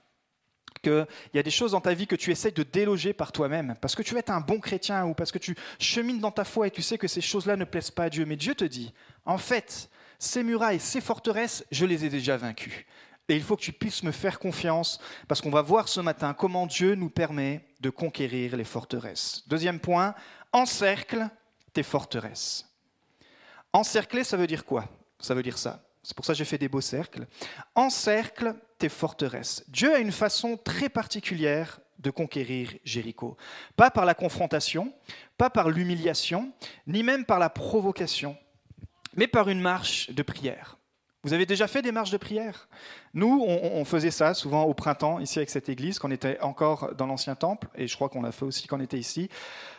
qu'il 0.81 1.05
y 1.33 1.39
a 1.39 1.43
des 1.43 1.51
choses 1.51 1.71
dans 1.71 1.81
ta 1.81 1.93
vie 1.93 2.07
que 2.07 2.15
tu 2.15 2.31
essaies 2.31 2.51
de 2.51 2.63
déloger 2.63 3.13
par 3.13 3.31
toi-même, 3.31 3.75
parce 3.81 3.95
que 3.95 4.01
tu 4.01 4.17
es 4.17 4.29
un 4.29 4.41
bon 4.41 4.59
chrétien 4.59 5.05
ou 5.05 5.13
parce 5.13 5.31
que 5.31 5.39
tu 5.39 5.55
chemines 5.79 6.19
dans 6.19 6.31
ta 6.31 6.43
foi 6.43 6.67
et 6.67 6.71
tu 6.71 6.81
sais 6.81 6.97
que 6.97 7.07
ces 7.07 7.21
choses-là 7.21 7.55
ne 7.55 7.65
plaisent 7.65 7.91
pas 7.91 8.05
à 8.05 8.09
Dieu. 8.09 8.25
Mais 8.25 8.35
Dieu 8.35 8.55
te 8.55 8.65
dit, 8.65 8.93
en 9.25 9.37
fait, 9.37 9.89
ces 10.19 10.43
murailles, 10.43 10.79
ces 10.79 11.01
forteresses, 11.01 11.65
je 11.71 11.85
les 11.85 12.05
ai 12.05 12.09
déjà 12.09 12.37
vaincues. 12.37 12.85
Et 13.29 13.35
il 13.35 13.43
faut 13.43 13.55
que 13.55 13.61
tu 13.61 13.71
puisses 13.71 14.03
me 14.03 14.11
faire 14.11 14.39
confiance, 14.39 14.99
parce 15.27 15.39
qu'on 15.39 15.51
va 15.51 15.61
voir 15.61 15.87
ce 15.87 16.01
matin 16.01 16.33
comment 16.33 16.67
Dieu 16.67 16.95
nous 16.95 17.09
permet 17.09 17.65
de 17.79 17.89
conquérir 17.89 18.57
les 18.57 18.65
forteresses. 18.65 19.43
Deuxième 19.47 19.79
point, 19.79 20.15
encercle 20.51 21.29
tes 21.71 21.83
forteresses. 21.83 22.67
Encercler, 23.71 24.25
ça 24.25 24.35
veut 24.35 24.47
dire 24.47 24.65
quoi? 24.65 24.85
Ça 25.19 25.33
veut 25.33 25.43
dire 25.43 25.57
ça. 25.57 25.81
C'est 26.03 26.15
pour 26.15 26.25
ça 26.25 26.33
que 26.33 26.37
j'ai 26.37 26.45
fait 26.45 26.57
des 26.57 26.69
beaux 26.69 26.81
cercles. 26.81 27.27
Encercle 27.75 28.55
tes 28.77 28.89
forteresses. 28.89 29.63
Dieu 29.67 29.93
a 29.93 29.99
une 29.99 30.11
façon 30.11 30.57
très 30.57 30.89
particulière 30.89 31.79
de 31.99 32.09
conquérir 32.09 32.73
Jéricho. 32.83 33.37
Pas 33.75 33.91
par 33.91 34.05
la 34.05 34.15
confrontation, 34.15 34.91
pas 35.37 35.49
par 35.49 35.69
l'humiliation, 35.69 36.51
ni 36.87 37.03
même 37.03 37.25
par 37.25 37.37
la 37.37 37.49
provocation, 37.49 38.35
mais 39.15 39.27
par 39.27 39.49
une 39.49 39.61
marche 39.61 40.09
de 40.09 40.23
prière. 40.23 40.77
Vous 41.23 41.33
avez 41.33 41.45
déjà 41.45 41.67
fait 41.67 41.83
des 41.83 41.91
marches 41.91 42.09
de 42.09 42.17
prière? 42.17 42.67
Nous, 43.13 43.45
on, 43.45 43.85
faisait 43.85 44.09
ça 44.09 44.33
souvent 44.33 44.63
au 44.63 44.73
printemps, 44.73 45.19
ici 45.19 45.37
avec 45.37 45.51
cette 45.51 45.69
église, 45.69 45.99
quand 45.99 46.07
on 46.07 46.11
était 46.11 46.39
encore 46.41 46.95
dans 46.95 47.05
l'ancien 47.05 47.35
temple, 47.35 47.67
et 47.75 47.85
je 47.85 47.93
crois 47.93 48.09
qu'on 48.09 48.23
l'a 48.23 48.31
fait 48.31 48.45
aussi 48.45 48.67
quand 48.67 48.79
on 48.79 48.81
était 48.81 48.97
ici. 48.97 49.29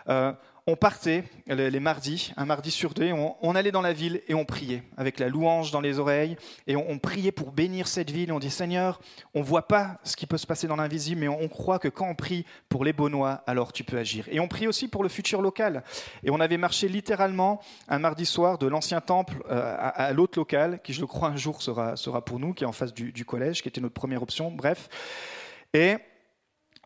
Euh, 0.08 0.32
on 0.68 0.76
partait 0.76 1.24
les, 1.48 1.80
mardis, 1.80 2.32
un 2.36 2.44
mardi 2.44 2.70
sur 2.70 2.94
deux, 2.94 3.10
on, 3.12 3.54
allait 3.56 3.72
dans 3.72 3.82
la 3.82 3.92
ville 3.92 4.22
et 4.28 4.34
on 4.34 4.44
priait, 4.44 4.84
avec 4.96 5.18
la 5.18 5.28
louange 5.28 5.72
dans 5.72 5.80
les 5.80 5.98
oreilles, 5.98 6.36
et 6.68 6.76
on, 6.76 7.00
priait 7.00 7.32
pour 7.32 7.50
bénir 7.50 7.88
cette 7.88 8.10
ville. 8.10 8.30
on 8.30 8.38
dit 8.38 8.50
Seigneur, 8.50 9.00
on 9.34 9.40
ne 9.40 9.44
voit 9.44 9.66
pas 9.66 9.98
ce 10.04 10.14
qui 10.14 10.26
peut 10.26 10.38
se 10.38 10.46
passer 10.46 10.68
dans 10.68 10.76
l'invisible, 10.76 11.20
mais 11.20 11.28
on, 11.28 11.48
croit 11.48 11.80
que 11.80 11.88
quand 11.88 12.08
on 12.08 12.14
prie 12.14 12.46
pour 12.68 12.84
les 12.84 12.92
Beaunois, 12.92 13.42
alors 13.48 13.72
tu 13.72 13.82
peux 13.82 13.98
agir. 13.98 14.24
Et 14.30 14.38
on 14.38 14.46
prie 14.46 14.68
aussi 14.68 14.86
pour 14.86 15.02
le 15.02 15.08
futur 15.08 15.42
local. 15.42 15.82
Et 16.22 16.30
on 16.30 16.38
avait 16.38 16.58
marché 16.58 16.86
littéralement 16.86 17.60
un 17.88 17.98
mardi 17.98 18.24
soir 18.24 18.56
de 18.58 18.68
l'ancien 18.68 19.00
temple 19.00 19.42
euh, 19.50 19.74
à, 19.76 20.12
l'autre 20.12 20.38
local, 20.38 20.80
qui 20.84 20.92
je 20.92 21.00
le 21.00 21.08
crois 21.08 21.28
un 21.28 21.36
jour 21.36 21.60
sera, 21.60 21.96
sera 21.96 22.24
pour 22.24 22.38
nous, 22.38 22.54
qui 22.54 22.62
est 22.62 22.68
en 22.68 22.72
face 22.72 22.94
du, 22.94 23.24
collège, 23.24 23.62
qui 23.62 23.68
était 23.68 23.80
notre 23.80 23.94
première 23.94 24.22
option, 24.22 24.52
bref. 24.52 24.88
Et 25.74 25.96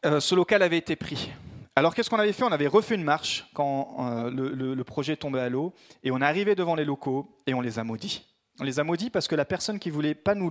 euh, 0.06 0.18
ce 0.20 0.34
local 0.34 0.62
avait 0.62 0.78
été 0.78 0.96
pris. 0.96 1.30
Alors 1.78 1.94
qu'est-ce 1.94 2.08
qu'on 2.08 2.18
avait 2.18 2.32
fait? 2.32 2.42
On 2.42 2.52
avait 2.52 2.66
refait 2.66 2.94
une 2.94 3.04
marche 3.04 3.50
quand 3.52 3.96
euh, 4.00 4.30
le, 4.30 4.84
projet 4.84 5.14
tombait 5.14 5.40
à 5.40 5.50
l'eau 5.50 5.74
et 6.02 6.10
on 6.10 6.22
est 6.22 6.24
arrivé 6.24 6.54
devant 6.54 6.74
les 6.74 6.86
locaux 6.86 7.36
et 7.46 7.52
on 7.52 7.60
les 7.60 7.78
a 7.78 7.84
maudits. 7.84 8.24
On 8.58 8.64
les 8.64 8.80
a 8.80 8.84
maudits 8.84 9.10
parce 9.10 9.28
que 9.28 9.34
la 9.34 9.44
personne 9.44 9.78
qui 9.78 9.90
voulait 9.90 10.14
pas 10.14 10.34
nous, 10.34 10.48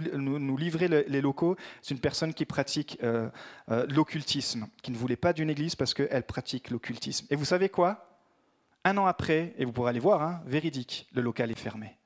livrer 0.56 0.88
les 0.88 1.22
locaux, 1.22 1.56
c'est 1.82 1.96
une 1.96 2.00
personne 2.00 2.36
qui 2.36 2.46
pratique 2.46 3.00
euh, 3.02 3.28
euh, 3.72 3.88
l'occultisme, 3.90 4.68
qui 4.84 4.92
ne 4.92 4.98
voulait 4.98 5.16
pas 5.16 5.34
d'une 5.34 5.50
église 5.50 5.76
parce 5.76 5.96
qu'elle 5.96 6.24
pratique 6.28 6.70
l'occultisme. 6.70 7.26
Et 7.32 7.36
vous 7.36 7.46
savez 7.46 7.70
quoi? 7.70 8.22
Un 8.84 8.96
an 8.98 9.08
après, 9.08 9.56
et 9.58 9.66
vous 9.66 9.72
pourrez 9.72 9.90
aller 9.90 10.00
voir, 10.00 10.22
hein, 10.22 10.44
véridique, 10.46 11.08
le 11.12 11.24
local 11.24 11.50
est 11.50 11.58
fermé. 11.58 11.98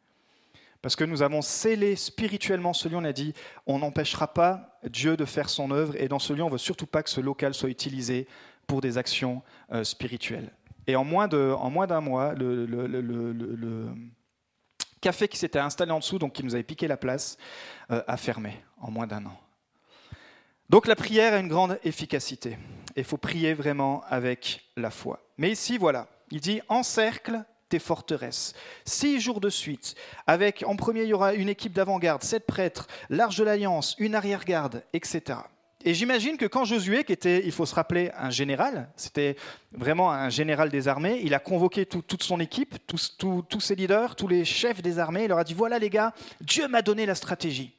Parce 0.82 0.96
que 0.96 1.04
nous 1.04 1.22
avons 1.22 1.42
scellé 1.42 1.98
spirituellement 1.98 2.72
ce 2.72 2.88
lieu, 2.88 2.96
on 2.96 3.04
a 3.04 3.12
dit, 3.12 3.34
on 3.68 3.80
n'empêchera 3.80 4.34
pas 4.34 4.80
Dieu 4.86 5.18
de 5.18 5.26
faire 5.26 5.50
son 5.50 5.72
œuvre, 5.72 5.94
et 6.02 6.08
dans 6.08 6.20
ce 6.20 6.32
lieu, 6.32 6.44
on 6.44 6.48
ne 6.48 6.54
veut 6.54 6.58
surtout 6.58 6.88
pas 6.88 7.04
que 7.04 7.10
ce 7.10 7.20
local 7.20 7.54
soit 7.54 7.68
utilisé 7.68 8.26
pour 8.70 8.82
des 8.82 9.00
actions 9.00 9.42
euh, 9.74 9.84
spirituelles. 9.84 10.52
Et 10.86 10.96
en 10.96 11.04
moins 11.04 11.28
d'un 11.28 12.02
mois, 12.02 12.34
le, 12.36 13.88
café 15.02 15.28
qui 15.28 15.38
s'était 15.38 15.60
installé 15.60 15.92
en 15.92 16.00
dessous, 16.00 16.20
donc 16.20 16.34
qui 16.34 16.44
nous 16.44 16.54
avait 16.54 16.64
piqué 16.64 16.88
la 16.88 16.96
place, 16.96 17.38
euh, 17.90 18.04
a 18.08 18.16
fermé 18.16 18.64
en 18.80 18.92
moins 18.92 19.08
d'un 19.08 19.26
an. 19.26 19.38
Donc 20.70 20.86
la 20.86 20.96
prière 20.96 21.34
a 21.34 21.40
une 21.40 21.48
grande 21.48 21.80
efficacité. 21.84 22.60
Il 22.96 23.04
faut 23.04 23.18
prier 23.18 23.56
vraiment 23.56 24.04
avec 24.08 24.62
la 24.78 24.92
foi. 24.92 25.20
Mais 25.40 25.50
ici, 25.50 25.80
voilà, 25.80 26.08
il 26.30 26.40
dit 26.40 26.62
encercle 26.70 27.44
tes 27.70 27.80
forteresses. 27.80 28.54
Six 28.86 29.20
jours 29.20 29.40
de 29.40 29.50
suite, 29.50 29.96
avec 30.28 30.64
en 30.68 30.76
premier, 30.76 31.04
il 31.04 31.10
y 31.10 31.14
aura 31.14 31.34
une 31.34 31.50
équipe 31.50 31.74
d'avant-garde, 31.74 32.22
sept 32.22 32.46
prêtres, 32.46 32.88
l'arche 33.10 33.38
de 33.38 33.44
l'alliance, 33.44 33.96
une 33.98 34.14
arrière-garde, 34.14 34.84
etc. 34.94 35.40
Et 35.86 35.94
j'imagine 35.94 36.36
que 36.36 36.46
quand 36.46 36.66
Josué, 36.66 37.06
qui 37.06 37.14
était, 37.14 37.46
il 37.46 37.54
faut 37.54 37.66
se 37.66 37.74
rappeler, 37.74 38.12
un 38.18 38.30
général, 38.30 38.90
c'était 38.98 39.38
vraiment 39.72 40.12
un 40.12 40.30
général 40.30 40.70
des 40.70 40.90
armées, 40.90 41.22
il 41.24 41.34
a 41.34 41.40
convoqué 41.40 41.86
toute 41.86 42.22
son 42.22 42.42
équipe, 42.42 42.76
tous, 42.86 43.18
tous 43.18 43.60
ses 43.62 43.76
leaders, 43.76 44.18
tous 44.18 44.28
les 44.28 44.44
chefs 44.44 44.82
des 44.82 45.00
armées, 45.00 45.24
il 45.24 45.30
leur 45.30 45.40
a 45.40 45.46
dit, 45.46 45.54
voilà 45.54 45.80
les 45.80 45.90
gars, 45.90 46.14
Dieu 46.42 46.68
m'a 46.68 46.82
donné 46.82 47.06
la 47.06 47.16
stratégie. 47.16 47.74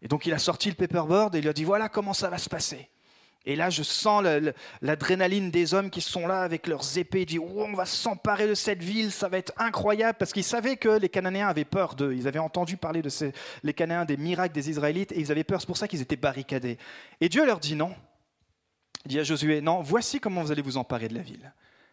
Et 0.00 0.08
donc 0.08 0.24
il 0.24 0.32
a 0.32 0.38
sorti 0.38 0.70
le 0.70 0.74
paperboard 0.74 1.34
et 1.34 1.40
il 1.40 1.48
a 1.48 1.52
dit, 1.52 1.64
voilà 1.64 1.90
comment 1.90 2.14
ça 2.14 2.30
va 2.30 2.38
se 2.38 2.48
passer. 2.48 2.88
Et 3.46 3.54
là, 3.54 3.70
je 3.70 3.84
sens 3.84 4.24
l'adrénaline 4.82 5.52
des 5.52 5.72
hommes 5.72 5.88
qui 5.88 6.00
sont 6.00 6.26
là 6.26 6.42
avec 6.42 6.66
leurs 6.66 6.98
épées. 6.98 7.24
Disent 7.24 7.40
oh, 7.40 7.64
On 7.64 7.74
va 7.74 7.86
s'emparer 7.86 8.48
de 8.48 8.54
cette 8.54 8.82
ville, 8.82 9.12
ça 9.12 9.28
va 9.28 9.38
être 9.38 9.52
incroyable. 9.56 10.18
Parce 10.18 10.32
qu'ils 10.32 10.44
savaient 10.44 10.76
que 10.76 10.88
les 10.88 11.08
Cananéens 11.08 11.46
avaient 11.46 11.64
peur 11.64 11.94
d'eux. 11.94 12.12
Ils 12.12 12.26
avaient 12.26 12.40
entendu 12.40 12.76
parler 12.76 13.02
de 13.02 13.08
ces, 13.08 13.32
les 13.62 13.72
Cananéens, 13.72 14.04
des 14.04 14.16
miracles 14.16 14.54
des 14.54 14.68
Israélites, 14.68 15.12
et 15.12 15.20
ils 15.20 15.30
avaient 15.30 15.44
peur. 15.44 15.60
C'est 15.60 15.66
pour 15.68 15.76
ça 15.76 15.86
qu'ils 15.86 16.02
étaient 16.02 16.16
barricadés. 16.16 16.76
Et 17.20 17.28
Dieu 17.28 17.46
leur 17.46 17.60
dit 17.60 17.76
Non. 17.76 17.94
Il 19.04 19.10
dit 19.10 19.20
à 19.20 19.22
Josué 19.22 19.60
Non, 19.60 19.80
voici 19.80 20.18
comment 20.18 20.42
vous 20.42 20.50
allez 20.50 20.62
vous 20.62 20.76
emparer 20.76 21.06
de 21.06 21.14
la 21.14 21.22
ville. 21.22 21.52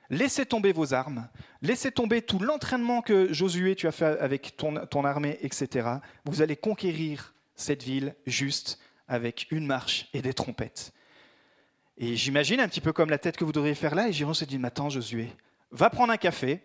Laissez 0.10 0.46
tomber 0.46 0.74
vos 0.74 0.94
armes, 0.94 1.30
laissez 1.62 1.92
tomber 1.92 2.22
tout 2.22 2.40
l'entraînement 2.40 3.02
que 3.02 3.32
Josué, 3.32 3.76
tu 3.76 3.88
as 3.88 3.92
fait 3.92 4.20
avec 4.20 4.58
ton 4.58 5.06
armée, 5.06 5.38
etc. 5.42 5.88
Vous 6.26 6.42
allez 6.42 6.56
conquérir 6.56 7.34
cette 7.56 7.84
ville 7.84 8.16
juste 8.26 8.80
avec 9.08 9.48
une 9.52 9.66
marche 9.66 10.10
et 10.14 10.22
des 10.22 10.34
trompettes. 10.34 10.94
Et 11.98 12.16
j'imagine 12.16 12.60
un 12.60 12.68
petit 12.68 12.82
peu 12.82 12.94
comme 12.94 13.10
la 13.10 13.18
tête 13.18 13.38
que 13.38 13.44
vous 13.44 13.52
devriez 13.52 13.76
faire 13.76 13.96
là, 13.96 14.08
et 14.08 14.14
Giron 14.14 14.34
se 14.34 14.46
dit, 14.46 14.58
mais 14.58 14.68
attends 14.68 14.90
Josué, 14.90 15.30
va 15.72 15.90
prendre 15.90 16.12
un 16.12 16.18
café, 16.18 16.62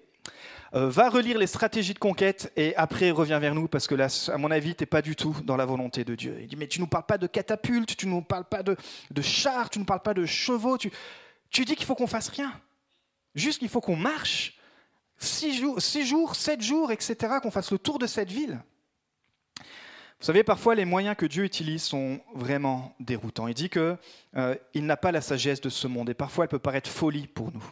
euh, 0.75 0.89
va 0.89 1.11
relire 1.11 1.39
les 1.39 1.47
stratégies 1.47 1.95
de 1.95 1.99
conquête, 1.99 2.53
et 2.57 2.75
après 2.77 3.11
reviens 3.11 3.39
vers 3.39 3.55
nous, 3.55 3.69
parce 3.69 3.87
que 3.87 3.95
là, 3.95 4.09
à 4.29 4.39
mon 4.39 4.51
avis, 4.51 4.75
tu 4.75 4.83
n'es 4.83 4.87
pas 4.87 5.03
du 5.03 5.17
tout 5.17 5.37
dans 5.45 5.57
la 5.57 5.67
volonté 5.67 6.05
de 6.05 6.15
Dieu. 6.15 6.39
Il 6.41 6.49
dit, 6.49 6.57
mais 6.57 6.67
tu 6.67 6.79
ne 6.79 6.85
nous 6.85 6.89
parles 6.89 7.07
pas 7.07 7.19
de 7.19 7.27
catapultes, 7.27 7.97
tu 7.97 8.07
ne 8.07 8.13
nous 8.13 8.23
parles 8.23 8.47
pas 8.47 8.63
de, 8.63 8.77
de 9.11 9.23
chars, 9.23 9.71
tu 9.71 9.79
ne 9.79 9.83
nous 9.83 9.87
parles 9.87 10.03
pas 10.03 10.15
de 10.15 10.25
chevaux, 10.25 10.79
tu, 10.79 10.91
tu 11.51 11.65
dis 11.65 11.77
qu'il 11.77 11.87
faut 11.87 11.95
qu'on 11.95 12.07
fasse 12.07 12.29
rien. 12.29 12.53
Juste 13.35 13.59
qu'il 13.59 13.69
faut 13.69 13.81
qu'on 13.81 13.97
marche 13.97 14.59
six 15.19 15.59
jours, 15.59 15.81
six 15.83 16.07
jours, 16.07 16.35
sept 16.37 16.63
jours, 16.63 16.91
etc., 16.91 17.17
qu'on 17.43 17.51
fasse 17.51 17.71
le 17.71 17.79
tour 17.79 17.99
de 17.99 18.07
cette 18.07 18.31
ville. 18.31 18.61
Vous 20.21 20.27
savez, 20.27 20.43
parfois 20.43 20.75
les 20.75 20.85
moyens 20.85 21.17
que 21.17 21.27
Dieu 21.27 21.45
utilise 21.45 21.83
sont 21.83 22.21
vraiment 22.35 22.93
déroutants. 22.99 23.47
Il 23.47 23.55
dit 23.55 23.69
qu'il 23.69 23.97
euh, 24.37 24.57
n'a 24.75 24.97
pas 24.97 25.13
la 25.13 25.21
sagesse 25.21 25.61
de 25.61 25.69
ce 25.69 25.87
monde 25.87 26.11
et 26.11 26.15
parfois 26.15 26.45
elle 26.45 26.49
peut 26.49 26.59
paraître 26.59 26.91
folie 26.91 27.29
pour 27.29 27.53
nous. 27.53 27.65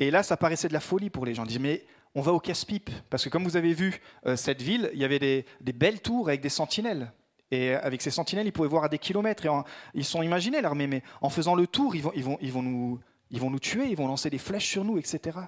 Et 0.00 0.10
là, 0.10 0.24
ça 0.24 0.36
paraissait 0.36 0.66
de 0.66 0.72
la 0.72 0.80
folie 0.80 1.08
pour 1.08 1.24
les 1.24 1.34
gens. 1.34 1.44
Ils 1.44 1.48
disent, 1.48 1.60
mais 1.60 1.86
on 2.16 2.20
va 2.20 2.32
au 2.32 2.40
casse-pipe. 2.40 2.90
Parce 3.10 3.22
que 3.22 3.28
comme 3.28 3.44
vous 3.44 3.56
avez 3.56 3.74
vu, 3.74 4.00
euh, 4.26 4.34
cette 4.34 4.60
ville, 4.60 4.90
il 4.92 4.98
y 4.98 5.04
avait 5.04 5.20
des, 5.20 5.72
belles 5.72 6.00
tours 6.00 6.28
avec 6.28 6.40
des 6.40 6.48
sentinelles. 6.48 7.12
Et 7.52 7.74
avec 7.74 8.02
ces 8.02 8.10
sentinelles, 8.10 8.48
ils 8.48 8.52
pouvaient 8.52 8.68
voir 8.68 8.84
à 8.84 8.88
des 8.88 8.98
kilomètres. 8.98 9.46
Et 9.46 9.50
ils 9.94 10.04
sont 10.04 10.22
imaginés 10.22 10.60
l'armée, 10.62 10.88
mais 10.88 11.04
en 11.20 11.30
faisant 11.30 11.54
le 11.54 11.68
tour, 11.68 11.94
nous, 11.94 12.98
ils 13.30 13.40
vont 13.40 13.50
nous 13.50 13.58
tuer, 13.60 13.86
ils 13.86 13.96
vont 13.96 14.08
lancer 14.08 14.30
des 14.30 14.38
flèches 14.38 14.68
sur 14.68 14.84
nous, 14.84 14.98
etc. 14.98 15.38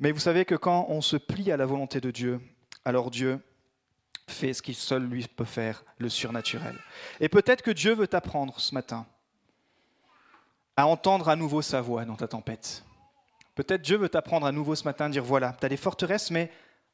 Mais 0.00 0.12
vous 0.12 0.20
savez 0.20 0.44
que 0.44 0.56
quand 0.56 0.84
on 0.90 1.00
se 1.00 1.16
plie 1.16 1.50
à 1.50 1.56
la 1.56 1.64
volonté 1.64 2.00
de 2.00 2.10
Dieu, 2.10 2.40
alors 2.84 3.10
Dieu 3.10 3.40
fait 4.32 4.52
ce 4.52 4.62
qu'il 4.62 4.74
seul 4.74 5.04
lui 5.04 5.26
peut 5.28 5.44
faire, 5.44 5.84
le 5.98 6.08
surnaturel. 6.08 6.76
Et 7.20 7.28
peut-être 7.28 7.62
que 7.62 7.70
Dieu 7.70 7.94
veut 7.94 8.08
t'apprendre 8.08 8.58
ce 8.58 8.74
matin 8.74 9.06
à 10.76 10.86
entendre 10.86 11.28
à 11.28 11.36
nouveau 11.36 11.62
sa 11.62 11.80
voix 11.80 12.04
dans 12.04 12.16
ta 12.16 12.26
tempête. 12.26 12.84
Peut-être 13.54 13.82
Dieu 13.82 13.98
veut 13.98 14.08
t'apprendre 14.08 14.46
à 14.46 14.52
nouveau 14.52 14.74
ce 14.74 14.84
matin 14.84 15.10
dire 15.10 15.22
voilà, 15.22 15.54
tu 15.60 15.66
as 15.66 15.68
des 15.68 15.76
forteresses, 15.76 16.30
mais 16.30 16.50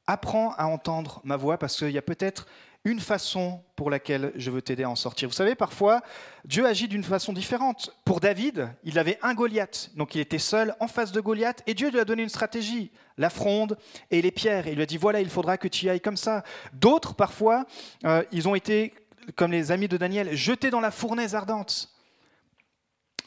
apprends 0.07 0.53
à 0.55 0.65
entendre 0.67 1.21
ma 1.25 1.37
voix 1.37 1.59
parce 1.59 1.77
qu'il 1.77 1.91
y 1.91 1.99
a 1.99 2.03
peut-être 2.03 2.47
une 2.85 3.01
façon 3.01 3.63
pour 3.77 3.91
laquelle 3.91 4.33
je 4.37 4.51
veux 4.51 4.63
t'aider 4.63 4.85
à 4.85 4.91
en 4.91 4.97
sortir. 4.97 5.29
Vous 5.29 5.35
savez, 5.35 5.55
parfois, 5.55 6.01
Dieu 6.45 6.67
agit 6.67 6.89
d'une 6.89 7.05
façon 7.05 7.33
différente. 7.33 7.91
Pour 8.05 8.21
David, 8.21 8.71
il 8.85 8.99
avait 8.99 9.19
un 9.23 9.35
Goliath, 9.35 9.91
donc 9.97 10.15
il 10.15 10.21
était 10.21 10.39
seul 10.39 10.75
en 10.81 10.89
face 10.89 11.13
de 11.13 11.21
Goliath, 11.21 11.63
et 11.67 11.75
Dieu 11.75 11.91
lui 11.91 12.01
a 12.01 12.05
donné 12.05 12.23
une 12.23 12.29
stratégie, 12.29 12.91
la 13.17 13.31
fronde 13.31 13.77
et 14.11 14.23
les 14.23 14.31
pierres. 14.31 14.67
Il 14.69 14.77
lui 14.77 14.83
a 14.83 14.87
dit, 14.87 14.97
voilà, 14.97 15.21
il 15.21 15.29
faudra 15.29 15.59
que 15.59 15.69
tu 15.69 15.87
y 15.87 15.91
ailles 15.91 16.01
comme 16.01 16.17
ça. 16.17 16.45
D'autres, 16.73 17.15
parfois, 17.15 17.67
euh, 18.05 18.23
ils 18.33 18.49
ont 18.49 18.55
été, 18.55 18.95
comme 19.37 19.53
les 19.53 19.71
amis 19.73 19.89
de 19.89 19.97
Daniel, 19.97 20.35
jetés 20.35 20.71
dans 20.71 20.81
la 20.81 20.91
fournaise 20.91 21.35
ardente 21.35 21.93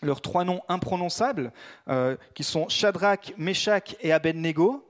leurs 0.03 0.21
trois 0.21 0.43
noms 0.43 0.61
imprononçables, 0.67 1.53
euh, 1.87 2.17
qui 2.33 2.43
sont 2.43 2.67
Shadrach, 2.69 3.33
Meshach 3.37 3.95
et 4.01 4.11
Abednego, 4.11 4.87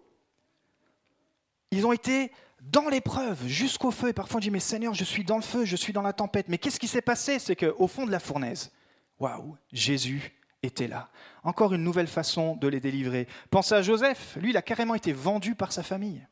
ils 1.72 1.86
ont 1.86 1.92
été 1.92 2.32
dans 2.62 2.88
l'épreuve, 2.90 3.46
jusqu'au 3.48 3.92
feu. 3.92 4.10
Et 4.10 4.14
parfois 4.14 4.38
on 4.38 4.40
dit, 4.40 4.52
mais 4.52 4.60
Seigneur, 4.60 4.94
je 4.94 5.04
suis 5.04 5.24
dans 5.24 5.36
le 5.36 5.42
feu, 5.42 5.66
je 5.66 5.76
suis 5.76 5.94
dans 5.94 6.02
la 6.02 6.14
tempête. 6.14 6.48
Mais 6.48 6.58
qu'est-ce 6.58 6.80
qui 6.80 6.88
s'est 6.88 7.02
passé? 7.02 7.40
C'est 7.40 7.56
qu'au 7.56 7.88
fond 7.88 8.06
de 8.06 8.12
la 8.12 8.20
fournaise, 8.20 8.72
waouh, 9.20 9.58
Jésus 9.72 10.32
était 10.64 10.88
là. 10.88 11.10
Encore 11.44 11.74
une 11.74 11.84
nouvelle 11.84 12.08
façon 12.08 12.56
de 12.56 12.68
les 12.68 12.80
délivrer. 12.80 13.28
Pensez 13.50 13.74
à 13.74 13.82
Joseph, 13.82 14.38
lui, 14.40 14.52
il 14.52 14.58
a 14.58 14.62
carrément 14.62 14.96
été 14.96 15.12
vendu 15.12 15.56
par 15.56 15.72
sa 15.72 15.84
famille. 15.84 16.26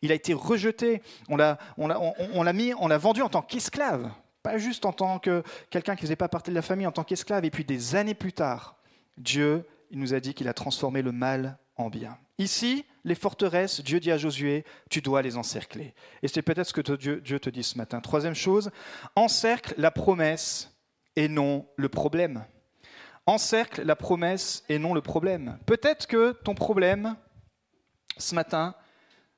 Il 0.00 0.10
a 0.10 0.14
été 0.14 0.32
rejeté, 0.34 1.00
on 1.28 1.36
l'a, 1.36 1.58
on, 1.76 2.52
mis, 2.52 2.74
on 2.74 2.88
l'a 2.88 2.98
vendu 2.98 3.22
en 3.22 3.28
tant 3.28 3.42
qu'esclave, 3.42 4.10
pas 4.42 4.58
juste 4.58 4.84
en 4.84 4.92
tant 4.92 5.20
que 5.20 5.44
quelqu'un 5.70 5.94
qui 5.94 6.02
ne 6.02 6.06
faisait 6.06 6.16
pas 6.16 6.28
partie 6.28 6.50
de 6.50 6.56
la 6.56 6.62
famille, 6.62 6.88
en 6.88 6.92
tant 6.92 7.04
qu'esclave. 7.04 7.44
Et 7.44 7.50
puis 7.50 7.64
des 7.64 7.94
années 7.94 8.14
plus 8.14 8.32
tard, 8.32 8.76
Dieu, 9.16 9.64
il 9.90 10.00
nous 10.00 10.12
a 10.12 10.18
dit 10.18 10.34
qu'il 10.34 10.48
a 10.48 10.54
transformé 10.54 11.02
le 11.02 11.12
mal 11.12 11.56
en 11.76 11.88
bien. 11.88 12.18
Ici, 12.42 12.84
les 13.04 13.14
forteresses, 13.14 13.80
Dieu 13.80 14.00
dit 14.00 14.10
à 14.10 14.18
Josué, 14.18 14.64
tu 14.90 15.00
dois 15.00 15.22
les 15.22 15.36
encercler. 15.36 15.94
Et 16.22 16.28
c'est 16.28 16.42
peut-être 16.42 16.66
ce 16.66 16.72
que 16.72 16.96
Dieu, 16.96 17.38
te 17.38 17.50
dit 17.50 17.62
ce 17.62 17.78
matin. 17.78 18.00
Troisième 18.00 18.34
chose, 18.34 18.72
encercle 19.14 19.74
la 19.78 19.92
promesse 19.92 20.76
et 21.14 21.28
non 21.28 21.68
le 21.76 21.88
problème. 21.88 22.44
Encercle 23.26 23.82
la 23.82 23.94
promesse 23.94 24.64
et 24.68 24.80
non 24.80 24.92
le 24.92 25.02
problème. 25.02 25.56
Peut-être 25.66 26.08
que 26.08 26.32
ton 26.32 26.56
problème, 26.56 27.16
ce 28.16 28.34
matin, 28.34 28.74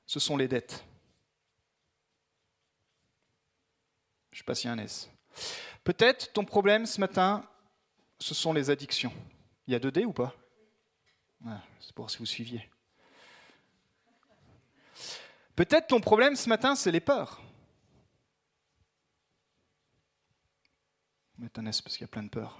ce 0.07 0.19
sont 0.19 0.39
les 0.39 0.49
dettes. 0.49 0.83
Je 4.33 4.39
sais 4.39 4.45
pas 4.45 4.55
a 4.65 4.73
un 4.73 4.79
S. 4.79 5.11
Peut-être 5.85 6.33
ton 6.33 6.47
problème 6.47 6.87
ce 6.87 7.03
matin, 7.03 7.47
ce 8.19 8.33
sont 8.33 8.55
les 8.55 8.71
addictions. 8.71 9.13
Il 9.67 9.75
y 9.75 9.77
a 9.77 9.79
deux 9.79 9.93
D 9.93 10.07
ou 10.07 10.15
pas? 10.15 10.35
C'est 11.81 11.93
pour 11.93 12.11
si 12.11 12.17
vous 12.17 12.25
suiviez. 12.25 12.71
Peut-être 15.57 15.89
ton 15.89 16.01
problème 16.01 16.37
ce 16.37 16.49
matin, 16.49 16.75
c'est 16.75 16.91
les 16.91 17.01
peurs. 17.01 17.41
Mettre 21.39 21.61
un 21.61 21.67
S 21.67 21.81
parce 21.81 21.97
qu'il 21.97 22.05
y 22.05 22.09
a 22.09 22.09
plein 22.09 22.23
de 22.23 22.29
peurs. 22.29 22.59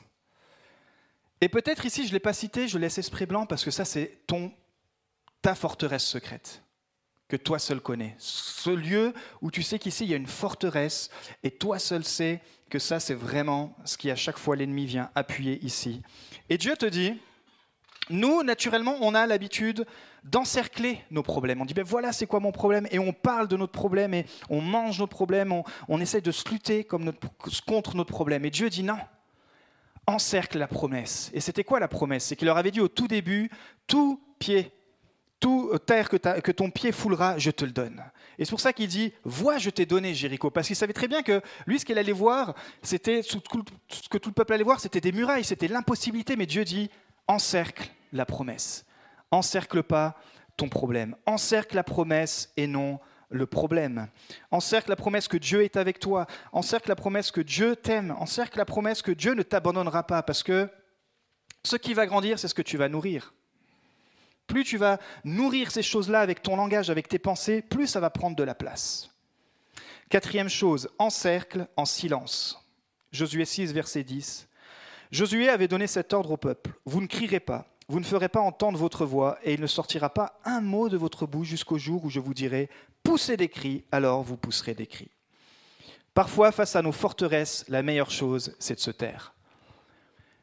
Et 1.41 1.49
peut-être 1.49 1.85
ici, 1.85 2.05
je 2.05 2.09
ne 2.09 2.13
l'ai 2.15 2.21
pas 2.21 2.33
cité, 2.33 2.69
je 2.69 2.79
laisse 2.79 2.99
esprit 2.99 3.27
blanc 3.27 3.47
parce 3.47 3.65
que 3.65 3.71
ça, 3.71 3.85
c'est 3.85 4.23
ton, 4.27 4.53
ta 5.43 5.55
forteresse 5.55 6.05
secrète 6.05 6.63
que 7.29 7.37
toi 7.37 7.59
seul 7.59 7.81
connais. 7.81 8.15
Ce 8.19 8.71
lieu 8.71 9.13
où 9.41 9.51
tu 9.51 9.63
sais 9.63 9.79
qu'ici, 9.79 10.05
il 10.05 10.11
y 10.11 10.15
a 10.15 10.17
une 10.17 10.27
forteresse 10.27 11.11
et 11.43 11.51
toi 11.51 11.79
seul 11.79 12.05
sais 12.05 12.43
que 12.71 12.79
ça, 12.79 13.01
c'est 13.01 13.15
vraiment 13.15 13.77
ce 13.85 13.97
qui, 13.97 14.11
à 14.11 14.17
chaque 14.17 14.39
fois, 14.39 14.57
l'ennemi 14.57 14.87
vient 14.87 15.11
appuyer 15.15 15.63
ici. 15.65 16.03
Et 16.49 16.59
Dieu 16.59 16.77
te 16.77 16.87
dit, 16.87 17.19
nous, 18.11 18.43
naturellement, 18.43 18.97
on 19.01 19.15
a 19.15 19.27
l'habitude 19.27 19.87
d'encercler 20.25 21.01
nos 21.11 21.23
problèmes. 21.23 21.61
On 21.61 21.65
dit, 21.65 21.75
ben 21.75 21.85
voilà, 21.85 22.13
c'est 22.13 22.27
quoi 22.27 22.41
mon 22.41 22.53
problème? 22.53 22.87
Et 22.91 22.99
on 22.99 23.13
parle 23.13 23.49
de 23.49 23.57
notre 23.57 23.73
problème 23.73 24.15
et 24.15 24.27
on 24.49 24.61
mange 24.61 24.99
notre 24.99 25.15
problème, 25.15 25.53
on, 25.89 26.01
essaie 26.01 26.21
de 26.21 26.31
se 26.31 26.49
lutter 26.49 26.85
contre 26.85 27.97
notre 27.97 28.11
problème. 28.11 28.45
Et 28.45 28.51
Dieu 28.51 28.71
dit, 28.71 28.83
non, 28.83 28.99
encercle 30.07 30.59
la 30.59 30.67
promesse. 30.67 31.31
Et 31.35 31.41
c'était 31.41 31.65
quoi 31.65 31.81
la 31.81 31.89
promesse? 31.89 32.25
C'est 32.25 32.37
qu'il 32.37 32.47
leur 32.47 32.59
avait 32.59 32.71
dit 32.71 32.81
au 32.81 32.89
tout 32.89 33.09
début, 33.09 33.51
tout 33.87 34.21
pied, 34.39 34.73
tout 35.41 35.71
terre 35.87 36.09
que, 36.09 36.17
que 36.17 36.53
ton 36.53 36.71
pied 36.71 36.93
foulera, 36.93 37.39
je 37.39 37.51
te 37.51 37.65
le 37.65 37.73
donne. 37.73 38.03
Et 38.39 38.45
c'est 38.45 38.51
pour 38.51 38.61
ça 38.61 38.73
qu'il 38.73 38.89
dit, 38.89 39.13
vois, 39.25 39.59
je 39.59 39.71
t'ai 39.71 39.87
donné 39.87 40.15
Jéricho. 40.15 40.51
Parce 40.51 40.67
qu'il 40.67 40.77
savait 40.77 40.93
très 40.93 41.09
bien 41.09 41.23
que 41.23 41.41
lui, 41.67 41.79
ce 41.79 41.85
qu'il 41.85 41.99
allait 41.99 42.13
voir, 42.13 42.55
c'était, 42.83 43.23
ce 43.23 43.37
que 43.39 44.19
tout 44.19 44.29
le 44.29 44.35
peuple 44.35 44.53
allait 44.53 44.65
voir, 44.65 44.81
c'était 44.81 45.01
des 45.01 45.13
murailles, 45.13 45.45
c'était 45.45 45.69
l'impossibilité. 45.69 46.37
Mais 46.37 46.47
Dieu 46.47 46.65
dit, 46.65 46.91
encercle 47.29 47.91
la 48.13 48.27
promesse. 48.27 48.85
Encercle 49.31 49.83
pas 49.83 50.17
ton 50.57 50.69
problème. 50.69 51.17
Encercle 51.27 51.77
la 51.77 51.85
promesse 51.85 52.53
et 52.57 52.67
non 52.67 53.01
le 53.31 53.47
problème. 53.47 54.09
Encercle 54.51 54.91
la 54.91 54.97
promesse 54.97 55.29
que 55.29 55.37
Dieu 55.37 55.63
est 55.63 55.77
avec 55.77 55.99
toi. 55.99 56.27
Encercle 56.53 56.89
la 56.89 56.97
promesse 56.97 57.31
que 57.31 57.41
Dieu 57.41 57.77
t'aime. 57.77 58.15
Encercle 58.19 58.59
la 58.59 58.65
promesse 58.65 59.03
que 59.03 59.13
Dieu 59.13 59.35
ne 59.35 59.43
t'abandonnera 59.43 60.07
pas. 60.07 60.23
Parce 60.23 60.43
que 60.43 60.69
ce 61.65 61.77
qui 61.77 61.95
va 61.95 62.07
grandir, 62.07 62.39
c'est 62.39 62.49
ce 62.49 62.55
que 62.55 62.63
tu 62.63 62.77
vas 62.77 62.89
nourrir. 62.89 63.35
Plus 64.47 64.65
tu 64.65 64.77
vas 64.77 64.99
nourrir 65.25 65.71
ces 65.71 65.83
choses-là 65.83 66.21
avec 66.21 66.43
ton 66.43 66.57
langage, 66.57 66.91
avec 66.91 67.09
tes 67.09 67.19
pensées, 67.19 67.63
plus 67.63 67.87
ça 67.87 68.01
va 68.01 68.11
prendre 68.11 68.37
de 68.37 68.43
la 68.43 68.55
place. 68.55 69.11
Quatrième 70.11 70.51
chose, 70.51 70.91
encercle 70.99 71.67
en 71.77 71.87
silence. 71.87 72.63
Josué 73.11 73.47
6, 73.47 73.73
verset 73.73 74.05
10. 74.05 74.47
Josué 75.11 75.49
avait 75.49 75.69
donné 75.69 75.87
cet 75.87 76.13
ordre 76.13 76.33
au 76.33 76.37
peuple. 76.37 76.73
Vous 76.85 77.01
ne 77.01 77.07
crierez 77.07 77.41
pas, 77.41 77.67
vous 77.89 78.01
ne 78.01 78.05
ferez 78.05 78.29
pas 78.29 78.41
entendre 78.41 78.79
votre 78.79 79.05
voix, 79.05 79.39
et 79.43 79.55
il 79.55 79.61
ne 79.61 79.67
sortira 79.67 80.11
pas 80.11 80.41
un 80.45 80.61
mot 80.61 80.89
de 80.89 80.97
votre 80.97 81.27
bouche 81.27 81.49
jusqu'au 81.49 81.79
jour 81.79 82.05
où 82.05 82.11
je 82.11 82.21
vous 82.21 82.35
dirai, 82.35 82.71
poussez 83.03 83.37
des 83.37 83.49
cris, 83.49 83.85
alors 83.93 84.23
vous 84.23 84.37
pousserez 84.37 84.75
des 84.75 84.87
cris. 84.87 85.11
Parfois, 86.15 86.53
face 86.53 86.77
à 86.77 86.83
nos 86.83 86.93
forteresses, 86.93 87.65
la 87.69 87.83
meilleure 87.83 88.11
chose, 88.11 88.55
c'est 88.59 88.77
de 88.77 88.81
se 88.81 88.93
taire. 88.93 89.35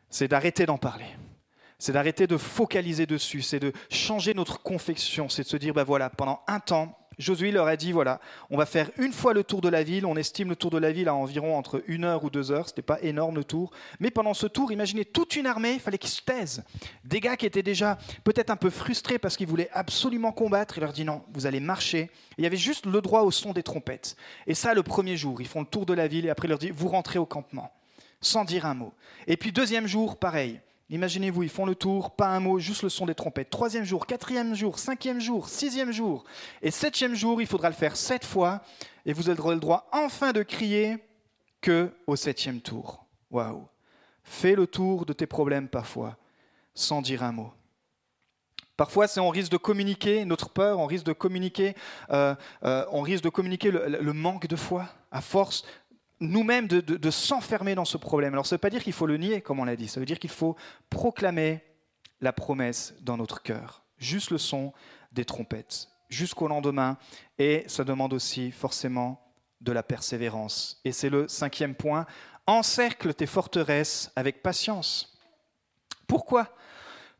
C'est 0.10 0.27
d'arrêter 0.27 0.65
d'en 0.65 0.77
parler. 0.77 1.06
C'est 1.80 1.94
d'arrêter 1.94 2.27
de 2.27 2.38
focaliser 2.38 3.06
dessus. 3.06 3.41
C'est 3.41 3.62
de 3.62 3.72
changer 3.89 4.34
notre 4.34 4.62
confection. 4.62 5.30
C'est 5.30 5.44
de 5.44 5.48
se 5.48 5.58
dire, 5.58 5.74
ben 5.74 5.86
voilà, 5.86 6.10
pendant 6.10 6.41
un 6.46 6.60
temps, 6.60 6.96
Josué 7.18 7.51
leur 7.51 7.68
a 7.68 7.75
dit, 7.75 7.91
voilà, 7.91 8.20
on 8.50 8.58
va 8.58 8.65
faire 8.65 8.89
une 8.98 9.13
fois 9.13 9.34
le 9.34 9.44
tour 9.44 9.62
de 9.62 9.70
la 9.70 9.84
ville. 9.84 10.06
On 10.06 10.15
estime 10.15 10.50
le 10.50 10.56
tour 10.56 10.72
de 10.72 10.77
la 10.77 10.91
ville 10.91 11.08
à 11.08 11.13
environ 11.13 11.58
entre 11.58 11.84
une 11.88 12.03
heure 12.03 12.24
ou 12.24 12.30
deux 12.30 12.51
heures. 12.51 12.68
Ce 12.68 12.72
n'était 12.72 12.82
pas 12.82 13.01
énorme 13.01 13.36
le 13.36 13.44
tour. 13.44 13.72
Mais 14.00 14.12
pendant 14.12 14.34
ce 14.34 14.48
tour, 14.48 14.72
imaginez 14.72 15.06
toute 15.06 15.36
une 15.36 15.46
armée, 15.46 15.74
il 15.74 15.80
fallait 15.80 15.98
qu'ils 15.98 16.10
se 16.10 16.22
taisent. 16.22 16.63
Des 17.03 17.20
gars 17.20 17.38
qui 17.38 17.46
étaient 17.46 17.63
déjà 17.63 17.98
peut-être 18.24 18.50
un 18.50 18.56
peu 18.56 18.70
frustrés 18.70 19.20
parce 19.20 19.38
qu'ils 19.38 19.48
voulaient 19.48 19.70
absolument 19.74 20.32
combattre. 20.32 20.77
Il 20.77 20.82
leur 20.82 20.94
dit, 20.94 21.06
non, 21.06 21.24
vous 21.34 21.46
allez 21.46 21.60
marcher. 21.60 22.10
il 22.38 22.44
y 22.44 22.48
avait 22.48 22.58
juste 22.58 22.86
le 22.86 23.01
droit 23.01 23.22
au 23.22 23.32
son 23.32 23.53
des 23.53 23.63
trompettes. 23.63 24.15
Et 24.48 24.53
ça, 24.53 24.74
le 24.74 24.84
premier 24.84 25.18
jour, 25.18 25.41
ils 25.41 25.48
font 25.48 25.62
le 25.62 25.68
tour 25.68 25.86
de 25.86 25.94
la 25.94 26.08
ville 26.08 26.25
et 26.25 26.30
après, 26.30 26.48
il 26.48 26.50
leur 26.50 26.60
dit, 26.60 26.72
vous 26.72 26.88
rentrez 26.88 27.20
au 27.20 27.25
campement 27.25 27.72
sans 28.22 28.46
dire 28.46 28.65
un 28.65 28.75
mot. 28.75 28.94
Et 29.27 29.36
puis 29.36 29.51
deuxième 29.51 29.88
jour, 29.88 30.18
pareil. 30.18 30.62
Imaginez-vous, 30.91 31.43
ils 31.43 31.50
font 31.50 31.65
le 31.65 31.74
tour, 31.74 32.12
pas 32.12 32.27
un 32.27 32.41
mot, 32.41 32.60
juste 32.60 32.83
le 32.83 32.89
son 32.89 33.05
des 33.05 33.15
trompettes. 33.15 33.50
Troisième 33.50 33.86
jour, 33.86 34.05
quatrième 34.05 34.53
jour, 34.53 34.77
cinquième 34.77 35.21
jour, 35.21 35.48
sixième 35.48 35.93
jour. 35.93 36.25
Et 36.62 36.69
septième 36.69 37.15
jour, 37.15 37.41
il 37.41 37.48
faudra 37.48 37.69
le 37.69 37.75
faire 37.75 37.95
sept 37.95 38.25
fois. 38.25 38.62
Et 39.05 39.13
vous 39.13 39.29
aurez 39.29 39.55
le 39.55 39.62
droit 39.62 39.88
enfin 39.93 40.33
de 40.33 40.43
crier 40.43 40.98
que 41.62 41.93
au 42.07 42.17
septième 42.17 42.60
tour. 42.60 43.05
Waouh. 43.31 43.69
Fais 44.25 44.53
le 44.53 44.67
tour 44.67 45.05
de 45.05 45.13
tes 45.13 45.27
problèmes 45.27 45.69
parfois, 45.69 46.17
sans 46.74 47.01
dire 47.01 47.24
un 47.24 47.31
mot. 47.31 47.53
Parfois, 48.75 49.07
c'est 49.07 49.21
on 49.21 49.29
risque 49.29 49.51
de 49.51 49.57
communiquer 49.57 50.25
notre 50.25 50.50
peur, 50.50 50.79
on 50.79 50.88
risque 50.88 51.05
de 51.05 51.13
communiquer, 51.13 51.74
euh, 52.10 52.36
euh, 52.65 52.86
on 52.91 53.01
risque 53.01 53.24
de 53.24 53.29
communiquer 53.29 53.71
le 53.71 54.13
manque 54.13 54.48
de 54.48 54.55
foi 54.57 54.89
à 55.10 55.21
force 55.21 55.63
nous-mêmes 56.22 56.68
de, 56.68 57.10
s'enfermer 57.10 57.75
dans 57.75 57.86
ce 57.86 57.98
problème. 57.98 58.34
Alors 58.34 58.46
ça 58.46 58.56
ne 58.56 58.58
veut 58.58 58.62
pas 58.62 58.70
dire 58.70 58.84
qu'il 58.84 58.94
faut 58.94 59.08
le 59.08 59.18
nier, 59.18 59.42
comme 59.42 59.60
on 59.60 59.66
l'a 59.66 59.75
dit, 59.75 59.88
ça 59.88 60.00
veut 60.00 60.06
dire 60.06 60.20
qu'il 60.20 60.30
faut 60.30 60.56
proclamer 60.90 61.62
la 62.22 62.32
promesse 62.32 62.94
dans 63.01 63.18
notre 63.18 63.42
cœur. 63.42 63.84
Juste 63.98 64.30
le 64.30 64.38
son 64.38 64.72
des 65.12 65.25
trompettes, 65.25 65.90
jusqu'au 66.10 66.48
lendemain. 66.48 66.98
Et 67.38 67.66
ça 67.68 67.84
demande 67.84 68.13
aussi 68.13 68.51
forcément 68.51 69.20
de 69.60 69.72
la 69.72 69.84
persévérance. 69.84 70.80
Et 70.86 70.92
c'est 70.92 71.10
le 71.10 71.28
cinquième 71.28 71.75
point. 71.75 72.06
Encercle 72.48 73.13
tes 73.13 73.25
forteresses 73.25 74.12
avec 74.16 74.42
patience. 74.42 75.20
Pourquoi? 76.08 76.56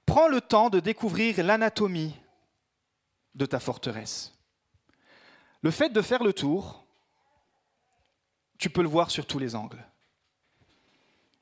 Prends 0.06 0.28
le 0.28 0.42
temps 0.42 0.70
de 0.70 0.80
découvrir 0.80 1.44
l'anatomie 1.44 2.16
de 3.34 3.46
ta 3.46 3.60
forteresse. 3.60 4.34
Le 5.62 5.72
fait 5.72 5.90
de 5.90 6.02
faire 6.02 6.24
le 6.24 6.34
tour, 6.34 6.81
tu 8.62 8.70
peux 8.70 8.84
le 8.84 8.88
voir 8.88 9.10
sur 9.10 9.26
tous 9.26 9.40
les 9.40 9.56
angles. 9.56 9.84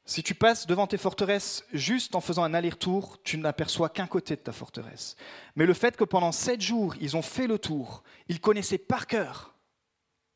Si 0.06 0.24
tu 0.24 0.34
passes 0.34 0.66
devant 0.66 0.88
tes 0.88 0.98
forteresses 0.98 1.66
juste 1.74 2.16
en 2.16 2.22
faisant 2.22 2.46
un 2.46 2.54
aller-retour, 2.54 3.22
tu 3.24 3.38
n'aperçois 3.38 3.90
qu'un 3.90 4.08
côté 4.08 4.38
de 4.38 4.42
ta 4.42 4.54
forteresse. 4.54 5.18
Mais 5.58 5.66
le 5.66 5.74
fait 5.74 5.98
que 5.98 6.06
pendant 6.06 6.32
sept 6.32 6.62
jours, 6.62 6.96
ils 7.02 7.18
ont 7.18 7.22
fait 7.22 7.46
le 7.46 7.60
tour, 7.60 8.04
ils 8.30 8.40
connaissaient 8.40 8.78
par 8.78 9.06
cœur, 9.06 9.54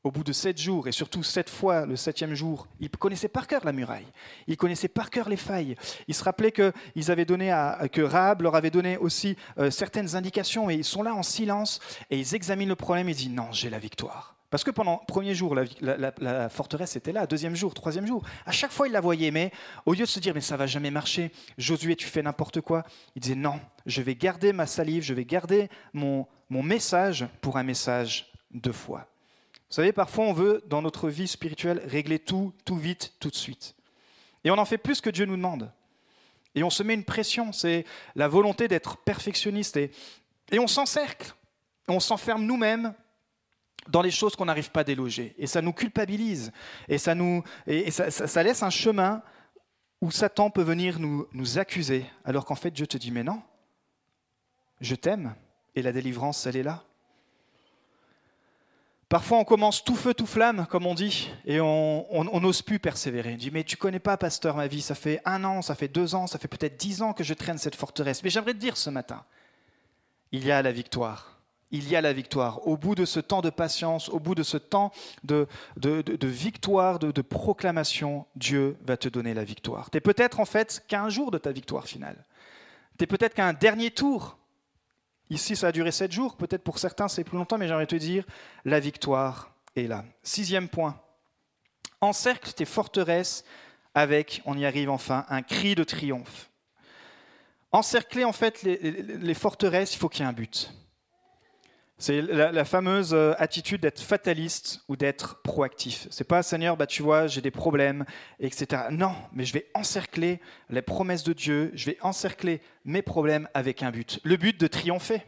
au 0.04 0.12
bout 0.12 0.26
de 0.26 0.34
sept 0.34 0.60
jours, 0.60 0.90
et 0.90 0.92
surtout 0.92 1.24
sept 1.24 1.50
fois 1.50 1.86
le 1.86 1.96
septième 1.96 2.36
jour, 2.36 2.68
ils 2.82 2.90
connaissaient 2.90 3.30
par 3.30 3.48
cœur 3.48 3.64
la 3.64 3.72
muraille, 3.72 4.12
ils 4.48 4.58
connaissaient 4.58 4.90
par 4.90 5.10
cœur 5.10 5.30
les 5.30 5.38
failles. 5.38 5.78
Ils 6.10 6.14
se 6.14 6.24
rappelaient 6.26 6.52
que, 6.52 6.74
ils 6.96 7.12
avaient 7.12 7.26
leur 8.44 8.56
avait 8.56 8.72
donné 8.72 8.98
aussi 8.98 9.38
euh, 9.58 9.72
certaines 9.72 10.18
indications, 10.18 10.70
et 10.70 10.76
ils 10.76 10.84
sont 10.84 11.02
là 11.02 11.16
en 11.16 11.24
silence, 11.24 11.80
et 12.10 12.20
ils 12.20 12.36
examinent 12.36 12.68
le 12.68 12.76
problème 12.76 13.08
et 13.08 13.14
disent 13.14 13.30
non, 13.30 13.54
j'ai 13.54 13.70
la 13.70 13.80
victoire. 13.80 14.33
Parce 14.54 14.64
que 14.64 14.70
pendant 14.70 15.00
le 15.02 15.06
premier 15.08 15.34
jour, 15.34 15.56
la, 15.56 16.48
forteresse 16.48 16.96
était 16.96 17.12
là, 17.12 17.26
deuxième 17.26 17.56
jour, 17.56 17.74
troisième 17.74 18.06
jour. 18.06 18.22
À 18.46 18.52
chaque 18.52 18.70
fois, 18.70 18.86
il 18.86 18.92
la 18.92 19.02
voyait, 19.02 19.32
mais 19.32 19.50
au 19.88 19.94
lieu 19.94 20.02
de 20.02 20.06
se 20.06 20.20
dire, 20.20 20.36
mais 20.36 20.42
ça 20.42 20.58
va 20.58 20.68
jamais 20.68 20.92
marcher, 20.92 21.32
Josué, 21.58 21.96
tu 21.96 22.06
fais 22.06 22.22
n'importe 22.22 22.62
quoi, 22.62 22.84
il 23.16 23.22
disait, 23.24 23.34
non, 23.34 23.60
je 23.88 24.04
vais 24.04 24.14
garder 24.14 24.54
ma 24.54 24.68
salive, 24.68 25.02
je 25.02 25.16
vais 25.16 25.26
garder 25.26 25.70
mon, 25.92 26.28
mon 26.52 26.62
message 26.62 27.26
pour 27.42 27.58
un 27.58 27.64
message 27.64 28.32
de 28.52 28.72
foi. 28.72 29.08
Vous 29.56 29.74
savez, 29.74 29.92
parfois, 29.92 30.26
on 30.26 30.34
veut, 30.34 30.64
dans 30.68 30.84
notre 30.84 31.10
vie 31.10 31.28
spirituelle, 31.28 31.82
régler 31.88 32.20
tout, 32.20 32.54
tout 32.64 32.78
vite, 32.78 33.16
tout 33.20 33.32
de 33.32 33.36
suite. 33.36 33.74
Et 34.44 34.52
on 34.52 34.58
en 34.60 34.66
fait 34.66 34.78
plus 34.78 35.02
que 35.02 35.10
Dieu 35.10 35.26
nous 35.26 35.36
demande. 35.36 35.72
Et 36.54 36.62
on 36.62 36.70
se 36.70 36.84
met 36.84 36.94
une 36.94 37.06
pression, 37.06 37.54
c'est 37.54 37.86
la 38.14 38.28
volonté 38.28 38.68
d'être 38.68 38.98
perfectionniste. 38.98 39.78
Et, 39.78 39.90
et 40.52 40.60
on 40.60 40.68
s'encercle, 40.68 41.34
on 41.88 42.00
s'enferme 42.00 42.46
nous-mêmes 42.46 42.94
dans 43.90 44.02
les 44.02 44.12
choses 44.12 44.36
qu'on 44.36 44.46
n'arrive 44.46 44.72
pas 44.72 44.82
à 44.82 44.84
déloger. 44.84 45.36
Et 45.38 45.48
ça 45.48 45.62
nous 45.62 45.74
culpabilise. 45.74 46.52
Et 46.88 46.98
ça, 46.98 47.16
nous, 47.16 47.44
et 47.68 47.92
ça, 47.92 48.44
laisse 48.44 48.64
un 48.64 48.70
chemin 48.70 49.22
où 50.02 50.12
Satan 50.12 50.50
peut 50.50 50.64
venir 50.64 51.00
nous, 51.00 51.28
nous 51.32 51.58
accuser, 51.58 52.06
alors 52.26 52.46
qu'en 52.46 52.56
fait 52.56 52.72
Dieu 52.72 52.88
te 52.88 52.98
dit, 52.98 53.12
mais 53.12 53.24
non, 53.24 53.42
je 54.82 54.96
t'aime, 54.96 55.34
et 55.76 55.82
la 55.82 55.94
délivrance, 55.94 56.46
elle 56.46 56.58
est 56.58 56.64
là. 56.64 56.84
Parfois, 59.08 59.38
on 59.38 59.44
commence 59.44 59.84
tout 59.84 59.96
feu, 59.96 60.14
tout 60.14 60.26
flamme, 60.26 60.66
comme 60.70 60.88
on 60.88 60.96
dit, 60.96 61.32
et 61.46 61.62
on 61.62 62.40
n'ose 62.42 62.64
plus 62.64 62.80
persévérer. 62.80 63.34
On 63.34 63.38
dit, 63.38 63.52
mais 63.52 63.64
tu 63.64 63.78
connais 63.78 64.00
pas, 64.00 64.18
pasteur, 64.18 64.56
ma 64.56 64.68
vie, 64.68 64.82
ça 64.82 64.96
fait 64.96 65.22
un 65.24 65.44
an, 65.44 65.62
ça 65.62 65.76
fait 65.76 65.88
deux 65.88 66.16
ans, 66.16 66.26
ça 66.26 66.40
fait 66.40 66.48
peut-être 66.48 66.78
dix 66.78 67.02
ans 67.02 67.14
que 67.14 67.24
je 67.24 67.36
traîne 67.36 67.60
cette 67.60 67.76
forteresse. 67.76 68.24
Mais 68.24 68.32
j'aimerais 68.32 68.56
te 68.56 68.60
dire 68.60 68.76
ce 68.76 68.90
matin, 68.90 69.24
il 70.32 70.44
y 70.44 70.52
a 70.52 70.62
la 70.64 70.72
victoire 70.72 71.33
il 71.74 71.90
y 71.90 71.96
a 71.96 72.02
la 72.02 72.14
victoire. 72.14 72.66
Au 72.68 72.78
bout 72.78 72.94
de 72.94 73.04
ce 73.04 73.20
temps 73.20 73.42
de 73.42 73.50
patience, 73.50 74.08
au 74.08 74.20
bout 74.20 74.36
de 74.36 74.44
ce 74.44 74.58
temps 74.58 74.92
de, 75.24 75.48
victoire, 76.22 77.00
de, 77.00 77.22
proclamation, 77.22 78.28
Dieu 78.36 78.78
va 78.86 78.96
te 78.96 79.10
donner 79.10 79.34
la 79.34 79.44
victoire. 79.44 79.90
Tu 79.90 79.98
es 79.98 80.02
peut-être 80.02 80.40
en 80.40 80.46
fait 80.46 80.84
qu'à 80.88 81.02
un 81.02 81.10
jour 81.10 81.32
de 81.32 81.40
ta 81.40 81.52
victoire 81.52 81.88
finale. 81.88 82.24
Tu 82.98 83.06
es 83.06 83.08
peut-être 83.08 83.34
qu'à 83.34 83.48
un 83.48 83.54
dernier 83.54 83.90
tour. 83.90 84.38
Ici, 85.32 85.56
ça 85.56 85.68
a 85.68 85.72
duré 85.72 85.92
sept 85.92 86.12
jours. 86.12 86.38
Peut-être 86.38 86.64
pour 86.64 86.78
certains, 86.78 87.08
c'est 87.08 87.24
plus 87.24 87.38
longtemps, 87.38 87.58
mais 87.58 87.68
j'aimerais 87.68 87.88
te 87.88 87.96
dire, 87.96 88.24
la 88.66 88.80
victoire 88.80 89.52
est 89.76 89.88
là. 89.88 90.06
Sixième 90.22 90.70
point. 90.70 91.02
Encercle 92.02 92.54
tes 92.54 92.66
forteresses 92.66 93.44
avec, 93.96 94.44
on 94.46 94.56
y 94.56 94.66
arrive 94.66 94.92
enfin, 94.92 95.26
un 95.28 95.42
cri 95.42 95.74
de 95.74 95.84
triomphe. 95.84 96.52
Encercler 97.72 98.26
en 98.26 98.34
fait 98.34 98.62
les 98.62 99.34
forteresses, 99.34 99.96
il 99.96 99.98
faut 99.98 100.10
qu'il 100.10 100.22
y 100.22 100.24
ait 100.24 100.30
un 100.30 100.34
but. 100.34 100.72
C'est 102.06 102.22
la, 102.22 102.66
fameuse 102.66 103.14
euh, 103.14 103.34
attitude 103.38 103.80
d'être 103.80 104.02
fataliste 104.02 104.84
ou 104.90 104.98
d'être 104.98 105.42
proactif. 105.42 106.06
C'est 106.12 106.28
pas 106.28 106.44
Seigneur, 106.44 106.76
bah 106.76 106.86
tu 106.86 107.02
vois, 107.02 107.28
j'ai 107.28 107.40
des 107.40 107.50
problèmes, 107.50 108.04
etc. 108.42 108.82
Non, 108.92 109.16
mais 109.32 109.46
je 109.46 109.54
vais 109.54 109.70
encercler 109.74 110.42
les 110.70 110.82
promesses 110.82 111.24
de 111.24 111.32
Dieu, 111.32 111.72
je 111.76 111.86
vais 111.86 111.98
encercler 112.02 112.62
mes 112.84 113.02
problèmes 113.02 113.48
avec 113.54 113.84
un 113.84 113.92
but. 113.92 114.20
Le 114.26 114.36
but 114.36 114.60
de 114.60 114.68
triompher, 114.68 115.22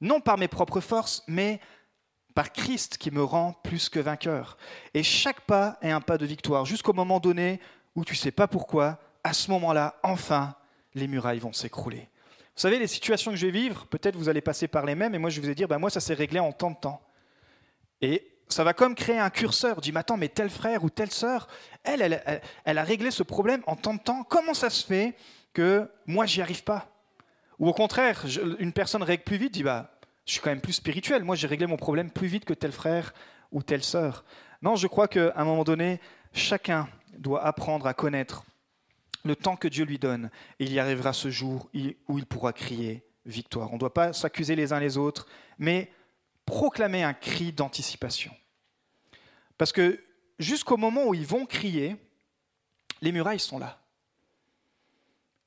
non 0.00 0.20
par 0.20 0.36
mes 0.36 0.48
propres 0.48 0.80
forces, 0.80 1.22
mais 1.28 1.60
par 2.34 2.52
Christ 2.52 2.98
qui 2.98 3.12
me 3.12 3.22
rend 3.22 3.52
plus 3.62 3.88
que 3.88 4.00
vainqueur. 4.00 4.56
Et 4.94 5.04
chaque 5.04 5.42
pas 5.42 5.78
est 5.80 5.92
un 5.92 6.00
pas 6.00 6.18
de 6.18 6.26
victoire, 6.26 6.64
jusqu'au 6.64 6.92
moment 6.92 7.20
donné 7.20 7.60
où 7.94 8.04
tu 8.04 8.16
sais 8.16 8.32
pas 8.32 8.48
pourquoi, 8.48 8.98
à 9.22 9.32
ce 9.32 9.48
moment-là, 9.52 9.94
enfin, 10.02 10.56
les 10.96 11.06
murailles 11.06 11.38
vont 11.38 11.52
s'écrouler. 11.52 12.08
Vous 12.56 12.62
savez, 12.62 12.78
les 12.78 12.86
situations 12.86 13.32
que 13.32 13.36
je 13.36 13.44
vais 13.44 13.52
vivre, 13.52 13.86
peut-être 13.86 14.16
vous 14.16 14.30
allez 14.30 14.40
passer 14.40 14.66
par 14.66 14.86
les 14.86 14.94
mêmes, 14.94 15.14
et 15.14 15.18
moi 15.18 15.28
je 15.28 15.42
vous 15.42 15.52
dire, 15.52 15.68
ben 15.68 15.78
moi 15.78 15.90
ça 15.90 16.00
s'est 16.00 16.14
réglé 16.14 16.40
en 16.40 16.52
tant 16.52 16.70
de 16.70 16.76
temps. 16.76 17.02
Et 18.00 18.26
ça 18.48 18.64
va 18.64 18.72
comme 18.72 18.94
créer 18.94 19.18
un 19.18 19.28
curseur. 19.28 19.82
Dis, 19.82 19.92
mais 19.92 20.00
attends, 20.00 20.16
mais 20.16 20.30
tel 20.30 20.48
frère 20.48 20.82
ou 20.82 20.88
telle 20.88 21.10
sœur, 21.10 21.48
elle, 21.84 22.00
elle, 22.00 22.40
elle, 22.64 22.78
a 22.78 22.82
réglé 22.82 23.10
ce 23.10 23.22
problème 23.22 23.62
en 23.66 23.76
tant 23.76 23.92
de 23.92 23.98
temps. 23.98 24.22
Comment 24.24 24.54
ça 24.54 24.70
se 24.70 24.86
fait 24.86 25.14
que 25.52 25.86
moi 26.06 26.24
j'y 26.24 26.40
arrive 26.40 26.62
pas? 26.62 26.88
Ou 27.58 27.68
au 27.68 27.74
contraire, 27.74 28.24
une 28.58 28.72
personne 28.72 29.02
règle 29.02 29.24
plus 29.24 29.36
vite, 29.36 29.52
dit, 29.52 29.62
bah, 29.62 29.90
je 30.24 30.32
suis 30.32 30.40
quand 30.40 30.50
même 30.50 30.62
plus 30.62 30.72
spirituel. 30.72 31.24
Moi 31.24 31.36
j'ai 31.36 31.46
réglé 31.46 31.66
mon 31.66 31.76
problème 31.76 32.10
plus 32.10 32.26
vite 32.26 32.46
que 32.46 32.54
tel 32.54 32.72
frère 32.72 33.12
ou 33.52 33.62
telle 33.62 33.84
sœur. 33.84 34.24
Non, 34.62 34.76
je 34.76 34.86
crois 34.86 35.08
qu'à 35.08 35.34
un 35.36 35.44
moment 35.44 35.64
donné, 35.64 36.00
chacun 36.32 36.88
doit 37.18 37.44
apprendre 37.44 37.86
à 37.86 37.92
connaître 37.92 38.44
le 39.26 39.36
temps 39.36 39.56
que 39.56 39.68
Dieu 39.68 39.84
lui 39.84 39.98
donne. 39.98 40.30
Il 40.58 40.72
y 40.72 40.78
arrivera 40.78 41.12
ce 41.12 41.30
jour 41.30 41.68
où 42.08 42.18
il 42.18 42.26
pourra 42.26 42.52
crier 42.52 43.04
victoire. 43.26 43.70
On 43.70 43.74
ne 43.74 43.80
doit 43.80 43.94
pas 43.94 44.12
s'accuser 44.12 44.56
les 44.56 44.72
uns 44.72 44.80
les 44.80 44.96
autres, 44.96 45.26
mais 45.58 45.90
proclamer 46.44 47.02
un 47.02 47.14
cri 47.14 47.52
d'anticipation. 47.52 48.32
Parce 49.58 49.72
que 49.72 50.02
jusqu'au 50.38 50.76
moment 50.76 51.06
où 51.06 51.14
ils 51.14 51.26
vont 51.26 51.46
crier, 51.46 51.96
les 53.02 53.12
murailles 53.12 53.40
sont 53.40 53.58
là. 53.58 53.80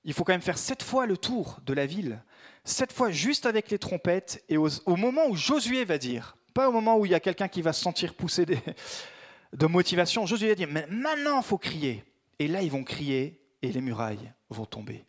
Il 0.03 0.13
faut 0.13 0.23
quand 0.23 0.33
même 0.33 0.41
faire 0.41 0.57
sept 0.57 0.83
fois 0.83 1.05
le 1.05 1.17
tour 1.17 1.59
de 1.65 1.73
la 1.73 1.85
ville, 1.85 2.21
sept 2.63 2.93
fois 2.93 3.11
juste 3.11 3.45
avec 3.45 3.69
les 3.69 3.79
trompettes, 3.79 4.43
et 4.49 4.57
au, 4.57 4.69
moment 4.95 5.27
où 5.27 5.35
Josué 5.35 5.85
va 5.85 5.97
dire, 5.97 6.37
pas 6.53 6.69
au 6.69 6.71
moment 6.71 6.97
où 6.97 7.05
il 7.05 7.11
y 7.11 7.15
a 7.15 7.19
quelqu'un 7.19 7.47
qui 7.47 7.61
va 7.61 7.73
se 7.73 7.81
sentir 7.81 8.13
pousser 8.13 8.45
de 8.45 9.65
motivation, 9.67 10.25
Josué 10.25 10.49
va 10.49 10.55
dire, 10.55 10.69
mais 10.71 10.87
maintenant 10.87 11.39
il 11.39 11.43
faut 11.43 11.57
crier. 11.57 12.03
et 12.39 12.47
là 12.47 12.61
ils 12.61 12.71
vont 12.71 12.83
crier 12.83 13.39
et 13.61 13.71
les 13.71 13.81
murailles 13.81 14.31
vont 14.49 14.65
tomber. 14.65 15.05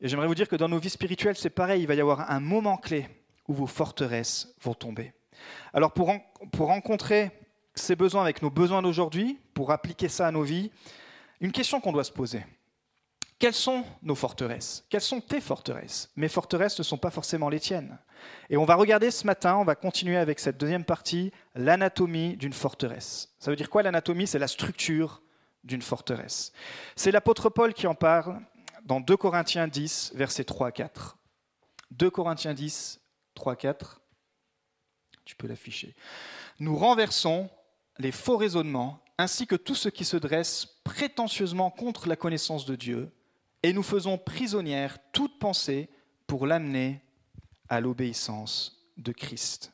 Et 0.00 0.08
j'aimerais 0.08 0.28
vous 0.28 0.34
dire 0.34 0.48
que 0.48 0.56
dans 0.56 0.68
nos 0.68 0.78
vies 0.78 0.90
spirituelles, 0.90 1.36
c'est 1.36 1.50
pareil, 1.50 1.82
il 1.82 1.86
va 1.86 1.94
y 1.94 2.00
avoir 2.00 2.30
un 2.30 2.40
moment 2.40 2.76
clé 2.76 3.08
où 3.48 3.54
vos 3.54 3.66
forteresses 3.66 4.54
vont 4.62 4.74
tomber. 4.74 5.12
Alors 5.72 5.92
pour, 5.92 6.12
pour 6.52 6.66
rencontrer 6.68 7.30
ces 7.74 7.96
besoins 7.96 8.22
avec 8.22 8.42
nos 8.42 8.50
besoins 8.50 8.82
d'aujourd'hui, 8.82 9.38
pour 9.54 9.70
appliquer 9.70 10.08
ça 10.08 10.26
à 10.26 10.30
nos 10.30 10.42
vies, 10.42 10.70
une 11.40 11.52
question 11.52 11.80
qu'on 11.80 11.92
doit 11.92 12.04
se 12.04 12.12
poser. 12.12 12.44
Quelles 13.38 13.54
sont 13.54 13.84
nos 14.02 14.16
forteresses? 14.16 14.84
Quelles 14.90 15.00
sont 15.00 15.20
tes 15.20 15.40
forteresses? 15.40 16.10
Mes 16.16 16.28
forteresses 16.28 16.76
ne 16.78 16.82
sont 16.82 16.98
pas 16.98 17.10
forcément 17.10 17.48
les 17.48 17.60
tiennes. 17.60 17.96
Et 18.50 18.56
on 18.56 18.64
va 18.64 18.74
regarder 18.74 19.12
ce 19.12 19.24
matin, 19.24 19.56
on 19.56 19.64
va 19.64 19.76
continuer 19.76 20.16
avec 20.16 20.40
cette 20.40 20.58
deuxième 20.58 20.84
partie, 20.84 21.32
l'anatomie 21.54 22.36
d'une 22.36 22.52
forteresse. 22.52 23.32
Ça 23.38 23.52
veut 23.52 23.56
dire 23.56 23.70
quoi 23.70 23.84
l'anatomie? 23.84 24.26
C'est 24.26 24.40
la 24.40 24.48
structure 24.48 25.22
d'une 25.64 25.82
forteresse. 25.82 26.52
C'est 26.96 27.10
l'apôtre 27.10 27.50
Paul 27.50 27.74
qui 27.74 27.86
en 27.86 27.94
parle 27.94 28.40
dans 28.84 29.00
2 29.00 29.16
Corinthiens 29.16 29.68
10, 29.68 30.12
versets 30.14 30.44
3 30.44 30.68
à 30.68 30.72
4. 30.72 31.18
2 31.90 32.10
Corinthiens 32.10 32.54
10, 32.54 33.00
3 33.34 33.52
à 33.52 33.56
4. 33.56 34.00
Tu 35.24 35.36
peux 35.36 35.46
l'afficher. 35.46 35.94
Nous 36.58 36.76
renversons 36.76 37.50
les 37.98 38.12
faux 38.12 38.36
raisonnements 38.36 39.02
ainsi 39.18 39.46
que 39.46 39.56
tout 39.56 39.74
ce 39.74 39.88
qui 39.88 40.04
se 40.04 40.16
dresse 40.16 40.66
prétentieusement 40.84 41.70
contre 41.70 42.08
la 42.08 42.16
connaissance 42.16 42.64
de 42.64 42.76
Dieu 42.76 43.10
et 43.62 43.72
nous 43.72 43.82
faisons 43.82 44.16
prisonnière 44.16 44.98
toute 45.12 45.38
pensée 45.38 45.90
pour 46.26 46.46
l'amener 46.46 47.02
à 47.68 47.80
l'obéissance 47.80 48.88
de 48.96 49.12
Christ. 49.12 49.72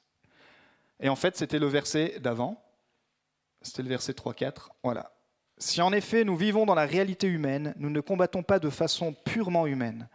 Et 1.01 1.09
en 1.09 1.17
fait, 1.17 1.37
c'était 1.37 1.59
le 1.59 1.67
verset 1.67 2.19
d'avant. 2.21 2.63
C'était 3.61 3.83
le 3.83 3.89
verset 3.89 4.13
3-4. 4.13 4.69
Voilà. 4.83 5.14
Si 5.59 5.81
en 5.81 5.93
effet 5.93 6.25
nous 6.25 6.37
vivons 6.37 6.67
dans 6.67 6.75
la 6.75 6.87
réalité 6.87 7.27
humaine, 7.27 7.75
nous 7.77 7.91
ne 7.91 8.01
combattons 8.01 8.43
pas 8.43 8.59
de 8.59 8.71
façon 8.71 9.15
purement 9.25 9.67
humaine. 9.67 10.09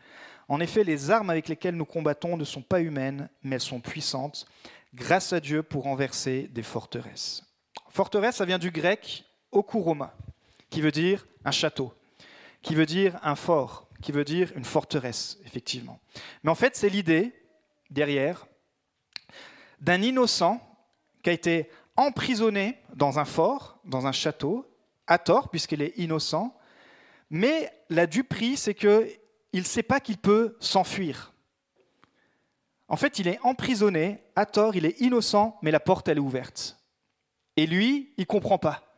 En 0.48 0.60
effet, 0.60 0.84
les 0.84 1.12
armes 1.12 1.30
avec 1.30 1.48
lesquelles 1.48 1.76
nous 1.76 1.86
combattons 1.86 2.36
ne 2.36 2.44
sont 2.44 2.64
pas 2.64 2.82
humaines, 2.82 3.30
mais 3.44 3.56
elles 3.56 3.62
sont 3.62 3.80
puissantes, 3.80 4.48
grâce 4.96 5.32
à 5.32 5.40
Dieu 5.40 5.62
pour 5.62 5.84
renverser 5.84 6.50
des 6.52 6.64
forteresses. 6.64 7.44
Forteresse, 7.90 8.38
ça 8.38 8.46
vient 8.46 8.58
du 8.58 8.72
grec 8.72 9.26
okuroma, 9.52 10.16
qui 10.72 10.82
veut 10.82 10.92
dire 10.92 11.28
un 11.46 11.52
château 11.52 11.94
qui 12.62 12.76
veut 12.76 12.86
dire 12.86 13.18
un 13.24 13.36
fort, 13.36 13.88
qui 14.02 14.12
veut 14.12 14.24
dire 14.24 14.52
une 14.56 14.66
forteresse, 14.66 15.40
effectivement. 15.46 16.00
Mais 16.44 16.52
en 16.52 16.56
fait, 16.56 16.76
c'est 16.76 16.90
l'idée 16.90 17.34
derrière 17.90 18.48
d'un 19.80 20.02
innocent 20.02 20.62
qui 21.24 21.30
a 21.30 21.34
été 21.34 21.70
emprisonné 21.96 22.78
dans 22.96 23.20
un 23.20 23.26
fort, 23.26 23.80
dans 23.86 24.08
un 24.08 24.12
château, 24.12 24.69
à 25.10 25.18
tort, 25.18 25.50
puisqu'il 25.50 25.82
est 25.82 25.98
innocent, 25.98 26.56
mais 27.30 27.70
la 27.90 28.08
duperie, 28.08 28.56
c'est 28.56 28.74
qu'il 28.74 29.10
ne 29.54 29.62
sait 29.62 29.84
pas 29.84 30.00
qu'il 30.00 30.18
peut 30.18 30.56
s'enfuir. 30.62 31.34
En 32.88 32.96
fait, 32.96 33.20
il 33.20 33.28
est 33.28 33.40
emprisonné, 33.44 34.24
à 34.36 34.46
tort, 34.46 34.76
il 34.76 34.86
est 34.86 35.00
innocent, 35.02 35.58
mais 35.62 35.72
la 35.72 35.80
porte, 35.80 36.08
elle 36.08 36.18
est 36.18 36.22
ouverte. 36.22 36.78
Et 37.58 37.68
lui, 37.68 38.14
il 38.18 38.22
ne 38.22 38.26
comprend 38.26 38.58
pas. 38.58 38.96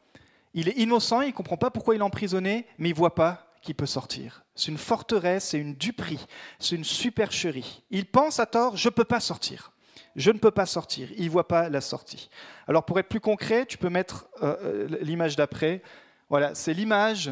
Il 0.53 0.69
est 0.69 0.77
innocent, 0.77 1.21
il 1.21 1.29
ne 1.29 1.33
comprend 1.33 1.57
pas 1.57 1.71
pourquoi 1.71 1.95
il 1.95 1.99
est 1.99 2.03
emprisonné, 2.03 2.67
mais 2.77 2.89
il 2.89 2.93
ne 2.93 2.97
voit 2.97 3.15
pas 3.15 3.51
qui 3.61 3.73
peut 3.73 3.85
sortir. 3.85 4.43
C'est 4.55 4.71
une 4.71 4.77
forteresse, 4.77 5.49
c'est 5.49 5.59
une 5.59 5.75
duperie, 5.75 6.25
c'est 6.59 6.75
une 6.75 6.83
supercherie. 6.83 7.83
Il 7.89 8.05
pense 8.05 8.39
à 8.39 8.45
tort, 8.45 8.77
je 8.77 8.87
ne 8.87 8.93
peux 8.93 9.05
pas 9.05 9.19
sortir. 9.19 9.71
Je 10.15 10.31
ne 10.31 10.37
peux 10.37 10.51
pas 10.51 10.65
sortir. 10.65 11.09
Il 11.17 11.25
ne 11.25 11.29
voit 11.29 11.47
pas 11.47 11.69
la 11.69 11.81
sortie. 11.81 12.29
Alors 12.67 12.85
pour 12.85 12.99
être 12.99 13.09
plus 13.09 13.19
concret, 13.19 13.65
tu 13.65 13.77
peux 13.77 13.89
mettre 13.89 14.27
euh, 14.41 14.55
euh, 14.61 14.97
l'image 15.01 15.35
d'après. 15.35 15.81
Voilà, 16.29 16.55
c'est 16.55 16.73
l'image 16.73 17.31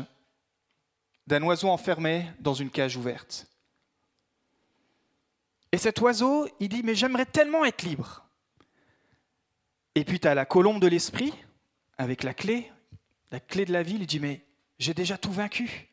d'un 1.27 1.43
oiseau 1.43 1.69
enfermé 1.69 2.25
dans 2.39 2.53
une 2.53 2.69
cage 2.69 2.97
ouverte. 2.97 3.47
Et 5.71 5.77
cet 5.77 5.99
oiseau, 6.01 6.47
il 6.59 6.69
dit, 6.69 6.81
mais 6.83 6.95
j'aimerais 6.95 7.25
tellement 7.25 7.65
être 7.65 7.83
libre. 7.83 8.25
Et 9.95 10.03
puis 10.03 10.19
tu 10.19 10.27
as 10.27 10.33
la 10.33 10.45
colombe 10.45 10.81
de 10.81 10.87
l'esprit, 10.87 11.33
avec 11.97 12.23
la 12.23 12.33
clé, 12.33 12.71
la 13.31 13.39
clé 13.39 13.65
de 13.65 13.73
la 13.73 13.83
vie, 13.83 13.95
il 13.95 14.07
dit, 14.07 14.19
mais 14.19 14.45
j'ai 14.79 14.93
déjà 14.93 15.17
tout 15.17 15.31
vaincu. 15.31 15.88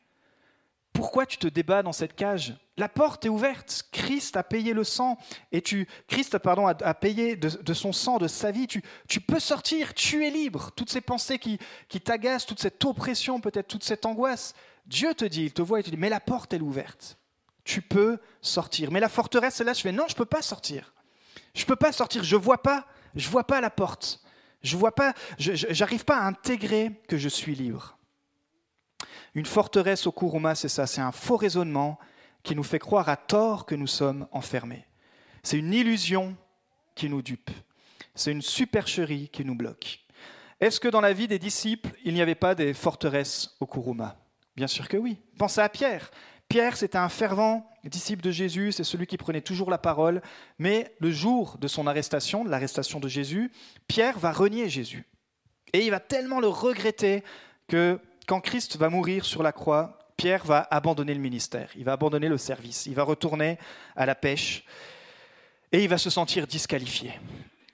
Pourquoi 0.97 1.27
tu 1.27 1.37
te 1.37 1.47
débats 1.47 1.83
dans 1.83 1.93
cette 1.93 2.17
cage? 2.17 2.57
La 2.79 2.89
porte 2.89 3.27
est 3.27 3.29
ouverte. 3.29 3.85
Christ 3.93 4.37
a 4.37 4.43
payé 4.43 4.73
le 4.73 4.83
sang 4.83 5.19
et 5.53 5.61
tu, 5.61 5.87
Christ 6.09 6.39
pardon, 6.39 6.67
a, 6.67 6.95
payé 6.95 7.37
de, 7.37 7.75
son 7.75 7.93
sang, 7.93 8.17
de 8.19 8.29
sa 8.29 8.51
vie. 8.51 8.67
Tu, 8.67 9.21
peux 9.21 9.39
sortir, 9.39 9.93
tu 9.93 10.27
es 10.27 10.31
libre. 10.31 10.71
Toutes 10.75 10.91
ces 10.91 11.03
pensées 11.03 11.39
qui, 11.39 11.59
qui 11.89 12.01
t'agacent, 12.01 12.47
toute 12.47 12.61
cette 12.61 12.83
oppression, 12.85 13.41
peut-être 13.41 13.69
toute 13.69 13.85
cette 13.85 14.07
angoisse. 14.07 14.55
Dieu 14.87 15.13
te 15.15 15.25
dit, 15.25 15.45
il 15.45 15.53
te 15.53 15.63
voit 15.63 15.81
et 15.81 15.83
te 15.83 15.91
dit, 15.91 15.97
mais 15.99 16.09
la 16.09 16.21
porte 16.21 16.55
est 16.55 16.61
ouverte. 16.61 17.19
Tu 17.65 17.83
peux 17.83 18.19
sortir. 18.41 18.91
Mais 18.91 19.01
la 19.01 19.09
forteresse 19.09 19.61
est 19.61 19.65
là. 19.65 19.75
Je 19.75 19.83
fais, 19.83 19.93
non, 19.93 20.05
je 20.09 20.15
ne 20.15 20.19
peux 20.19 20.25
pas 20.25 20.43
sortir. 20.43 20.95
Je 21.55 21.63
ne 21.63 21.67
peux 21.67 21.77
pas 21.77 21.93
sortir. 21.93 22.25
Je 22.25 22.37
ne 22.37 22.41
vois 22.41 22.63
pas. 22.63 22.87
Je 23.15 23.29
vois 23.29 23.45
pas 23.45 23.61
la 23.61 23.71
porte. 23.71 24.21
Je 24.63 24.77
vois 24.77 24.95
pas. 24.95 25.13
Je 25.39 25.79
n'arrive 25.79 26.05
pas 26.05 26.19
à 26.19 26.27
intégrer 26.27 27.03
que 27.09 27.19
je 27.19 27.29
suis 27.29 27.55
libre. 27.55 27.96
Une 29.37 29.45
forteresse 29.45 30.07
au 30.07 30.13
Kuruma, 30.13 30.55
c'est 30.55 30.71
ça, 30.71 30.87
c'est 30.87 31.03
un 31.03 31.13
faux 31.13 31.37
raisonnement 31.37 31.99
qui 32.43 32.57
nous 32.57 32.63
fait 32.63 32.79
croire 32.79 33.11
à 33.11 33.19
tort 33.19 33.67
que 33.67 33.75
nous 33.75 33.87
sommes 33.87 34.27
enfermés. 34.33 34.87
C'est 35.43 35.59
une 35.59 35.75
illusion 35.75 36.35
qui 36.95 37.11
nous 37.11 37.21
dupe. 37.21 37.51
C'est 38.15 38.33
une 38.33 38.41
supercherie 38.41 39.29
qui 39.29 39.45
nous 39.45 39.55
bloque. 39.55 40.01
Est-ce 40.59 40.81
que 40.81 40.89
dans 40.89 41.03
la 41.03 41.13
vie 41.13 41.29
des 41.29 41.39
disciples, 41.39 41.91
il 42.03 42.15
n'y 42.15 42.23
avait 42.23 42.35
pas 42.35 42.55
des 42.55 42.73
forteresses 42.73 43.55
au 43.61 43.67
Kuruma 43.67 44.17
Bien 44.57 44.69
sûr 44.69 44.89
que 44.89 44.97
oui. 44.97 45.19
Pensez 45.37 45.61
à 45.61 45.69
Pierre. 45.69 46.11
Pierre, 46.49 46.79
c'était 46.79 46.97
un 46.97 47.11
fervent 47.11 47.71
disciple 47.85 48.23
de 48.23 48.31
Jésus, 48.31 48.73
c'est 48.73 48.85
celui 48.85 49.07
qui 49.07 49.19
prenait 49.19 49.43
toujours 49.43 49.71
la 49.71 49.77
parole, 49.77 50.23
mais 50.59 50.95
le 50.99 51.11
jour 51.11 51.59
de 51.59 51.69
son 51.69 51.87
arrestation, 51.87 52.43
de 52.43 52.49
l'arrestation 52.49 53.01
de 53.01 53.09
Jésus, 53.09 53.53
Pierre 53.87 54.19
va 54.19 54.33
renier 54.33 54.71
Jésus. 54.71 55.05
Et 55.75 55.85
il 55.85 55.91
va 55.91 56.01
tellement 56.01 56.41
le 56.41 56.49
regretter 56.49 57.23
que 57.69 58.01
quand 58.27 58.41
Christ 58.41 58.77
va 58.77 58.91
mourir 58.91 59.25
sur 59.25 59.43
la 59.43 59.53
croix, 59.53 59.99
Pierre 60.17 60.45
va 60.45 60.67
abandonner 60.71 61.15
le 61.15 61.21
ministère, 61.21 61.71
il 61.77 61.85
va 61.85 61.93
abandonner 61.93 62.29
le 62.29 62.39
service, 62.39 62.87
il 62.87 62.95
va 62.95 63.03
retourner 63.03 63.59
à 63.95 64.07
la 64.07 64.15
pêche 64.15 64.65
et 65.73 65.83
il 65.83 65.89
va 65.89 65.99
se 65.99 66.11
sentir 66.11 66.47
disqualifié. 66.47 67.13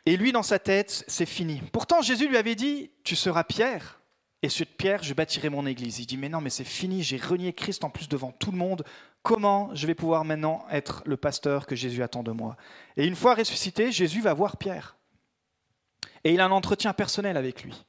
Et 0.04 0.16
lui, 0.16 0.32
dans 0.32 0.42
sa 0.42 0.58
tête, 0.58 1.04
c'est 1.06 1.26
fini. 1.26 1.62
Pourtant, 1.72 2.02
Jésus 2.02 2.28
lui 2.28 2.36
avait 2.36 2.56
dit, 2.56 2.90
tu 3.04 3.14
seras 3.14 3.44
Pierre, 3.44 4.00
et 4.42 4.48
sur 4.48 4.66
Pierre, 4.66 5.04
je 5.04 5.14
bâtirai 5.14 5.48
mon 5.50 5.66
église. 5.66 6.00
Il 6.00 6.06
dit, 6.06 6.16
mais 6.16 6.28
non, 6.28 6.40
mais 6.40 6.50
c'est 6.50 6.64
fini, 6.64 7.04
j'ai 7.04 7.16
renié 7.16 7.52
Christ 7.52 7.84
en 7.84 7.90
plus 7.90 8.08
devant 8.08 8.32
tout 8.32 8.50
le 8.50 8.58
monde. 8.58 8.84
Comment 9.22 9.72
je 9.72 9.86
vais 9.86 9.94
pouvoir 9.94 10.24
maintenant 10.24 10.66
être 10.68 11.04
le 11.06 11.16
pasteur 11.16 11.64
que 11.64 11.76
Jésus 11.76 12.02
attend 12.02 12.24
de 12.24 12.32
moi? 12.32 12.56
Et 12.96 13.06
une 13.06 13.14
fois 13.14 13.36
ressuscité, 13.36 13.92
Jésus 13.92 14.20
va 14.20 14.34
voir 14.34 14.56
Pierre. 14.56 14.96
Et 16.24 16.34
il 16.34 16.40
a 16.40 16.46
un 16.46 16.50
entretien 16.50 16.92
personnel 16.92 17.36
avec 17.36 17.62
lui. 17.62 17.84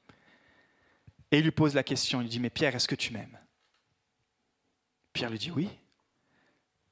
Et 1.33 1.39
il 1.39 1.43
lui 1.43 1.51
pose 1.51 1.73
la 1.73 1.81
question, 1.81 2.21
il 2.21 2.25
lui 2.25 2.29
dit, 2.29 2.39
mais 2.39 2.51
Pierre, 2.51 2.75
est-ce 2.75 2.87
que 2.87 2.93
tu 2.93 3.11
m'aimes? 3.11 3.39
Pierre 5.13 5.31
lui 5.31 5.39
dit, 5.39 5.49
oui. 5.49 5.67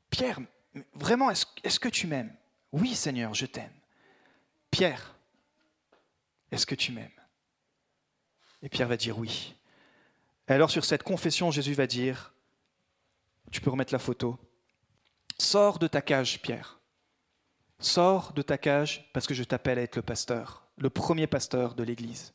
Pierre, 0.10 0.40
vraiment, 0.96 1.30
est-ce 1.30 1.80
que 1.80 1.90
tu 1.90 2.08
m'aimes? 2.08 2.36
Oui, 2.72 2.96
Seigneur, 2.96 3.36
je 3.36 3.46
t'aime. 3.46 3.72
Pierre, 4.72 5.16
est-ce 6.52 6.66
que 6.66 6.74
tu 6.74 6.92
m'aimes? 6.92 7.12
Et 8.64 8.70
Pierre 8.70 8.88
va 8.88 8.98
dire 8.98 9.20
oui. 9.20 9.54
Alors 10.48 10.72
sur 10.72 10.86
cette 10.86 11.04
confession, 11.04 11.52
Jésus 11.52 11.74
va 11.74 11.86
dire, 11.86 12.34
tu 13.52 13.62
peux 13.62 13.70
remettre 13.70 13.94
la 13.94 14.00
photo, 14.00 14.40
sors 15.38 15.78
de 15.78 15.88
ta 15.88 16.02
cage, 16.02 16.42
Pierre. 16.42 16.80
Sors 17.78 18.34
de 18.34 18.42
ta 18.42 18.58
cage 18.58 19.08
parce 19.14 19.28
que 19.28 19.36
je 19.36 19.44
t'appelle 19.44 19.78
à 19.78 19.84
être 19.84 19.98
le 19.98 20.02
pasteur, 20.02 20.68
le 20.78 20.90
premier 20.90 21.28
pasteur 21.28 21.76
de 21.76 21.84
l'Église. 21.84 22.34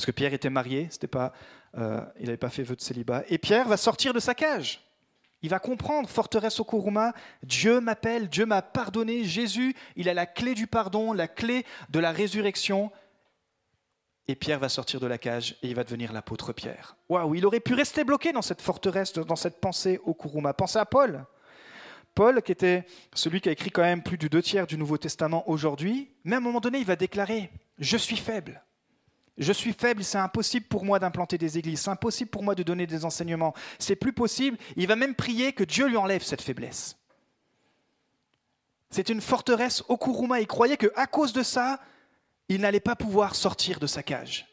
Parce 0.00 0.06
que 0.06 0.12
Pierre 0.12 0.32
était 0.32 0.48
marié, 0.48 0.88
pas, 1.10 1.34
euh, 1.76 2.00
il 2.18 2.24
n'avait 2.24 2.38
pas 2.38 2.48
fait 2.48 2.62
vœu 2.62 2.74
de 2.74 2.80
célibat. 2.80 3.22
Et 3.28 3.36
Pierre 3.36 3.68
va 3.68 3.76
sortir 3.76 4.14
de 4.14 4.18
sa 4.18 4.34
cage. 4.34 4.80
Il 5.42 5.50
va 5.50 5.58
comprendre, 5.58 6.08
forteresse 6.08 6.58
au 6.58 6.64
Kuruma, 6.64 7.12
Dieu 7.42 7.80
m'appelle, 7.80 8.30
Dieu 8.30 8.46
m'a 8.46 8.62
pardonné, 8.62 9.24
Jésus, 9.24 9.76
il 9.96 10.08
a 10.08 10.14
la 10.14 10.24
clé 10.24 10.54
du 10.54 10.66
pardon, 10.66 11.12
la 11.12 11.28
clé 11.28 11.66
de 11.90 11.98
la 11.98 12.12
résurrection. 12.12 12.90
Et 14.26 14.36
Pierre 14.36 14.58
va 14.58 14.70
sortir 14.70 15.00
de 15.00 15.06
la 15.06 15.18
cage 15.18 15.58
et 15.62 15.68
il 15.68 15.74
va 15.74 15.84
devenir 15.84 16.14
l'apôtre 16.14 16.54
Pierre. 16.54 16.96
Waouh, 17.10 17.34
il 17.34 17.44
aurait 17.44 17.60
pu 17.60 17.74
rester 17.74 18.02
bloqué 18.02 18.32
dans 18.32 18.40
cette 18.40 18.62
forteresse, 18.62 19.12
dans 19.12 19.36
cette 19.36 19.60
pensée 19.60 20.00
au 20.04 20.14
Kuruma. 20.14 20.54
Pensez 20.54 20.78
à 20.78 20.86
Paul. 20.86 21.26
Paul, 22.14 22.40
qui 22.40 22.52
était 22.52 22.86
celui 23.12 23.42
qui 23.42 23.50
a 23.50 23.52
écrit 23.52 23.70
quand 23.70 23.82
même 23.82 24.02
plus 24.02 24.16
du 24.16 24.30
deux 24.30 24.40
tiers 24.40 24.66
du 24.66 24.78
Nouveau 24.78 24.96
Testament 24.96 25.46
aujourd'hui, 25.46 26.10
mais 26.24 26.36
à 26.36 26.38
un 26.38 26.40
moment 26.40 26.60
donné, 26.60 26.78
il 26.78 26.86
va 26.86 26.96
déclarer 26.96 27.50
Je 27.78 27.98
suis 27.98 28.16
faible. 28.16 28.62
Je 29.40 29.54
suis 29.54 29.72
faible, 29.72 30.04
c'est 30.04 30.18
impossible 30.18 30.66
pour 30.66 30.84
moi 30.84 30.98
d'implanter 30.98 31.38
des 31.38 31.56
églises, 31.56 31.80
c'est 31.80 31.90
impossible 31.90 32.30
pour 32.30 32.42
moi 32.42 32.54
de 32.54 32.62
donner 32.62 32.86
des 32.86 33.06
enseignements, 33.06 33.54
c'est 33.78 33.96
plus 33.96 34.12
possible. 34.12 34.58
Il 34.76 34.86
va 34.86 34.96
même 34.96 35.14
prier 35.14 35.54
que 35.54 35.64
Dieu 35.64 35.88
lui 35.88 35.96
enlève 35.96 36.22
cette 36.22 36.42
faiblesse. 36.42 36.98
C'est 38.90 39.08
une 39.08 39.22
forteresse 39.22 39.82
au 39.88 39.96
Kuruma. 39.96 40.40
Il 40.40 40.46
croyait 40.46 40.76
qu'à 40.76 41.06
cause 41.06 41.32
de 41.32 41.42
ça, 41.42 41.80
il 42.50 42.60
n'allait 42.60 42.80
pas 42.80 42.96
pouvoir 42.96 43.34
sortir 43.34 43.80
de 43.80 43.86
sa 43.86 44.02
cage. 44.02 44.46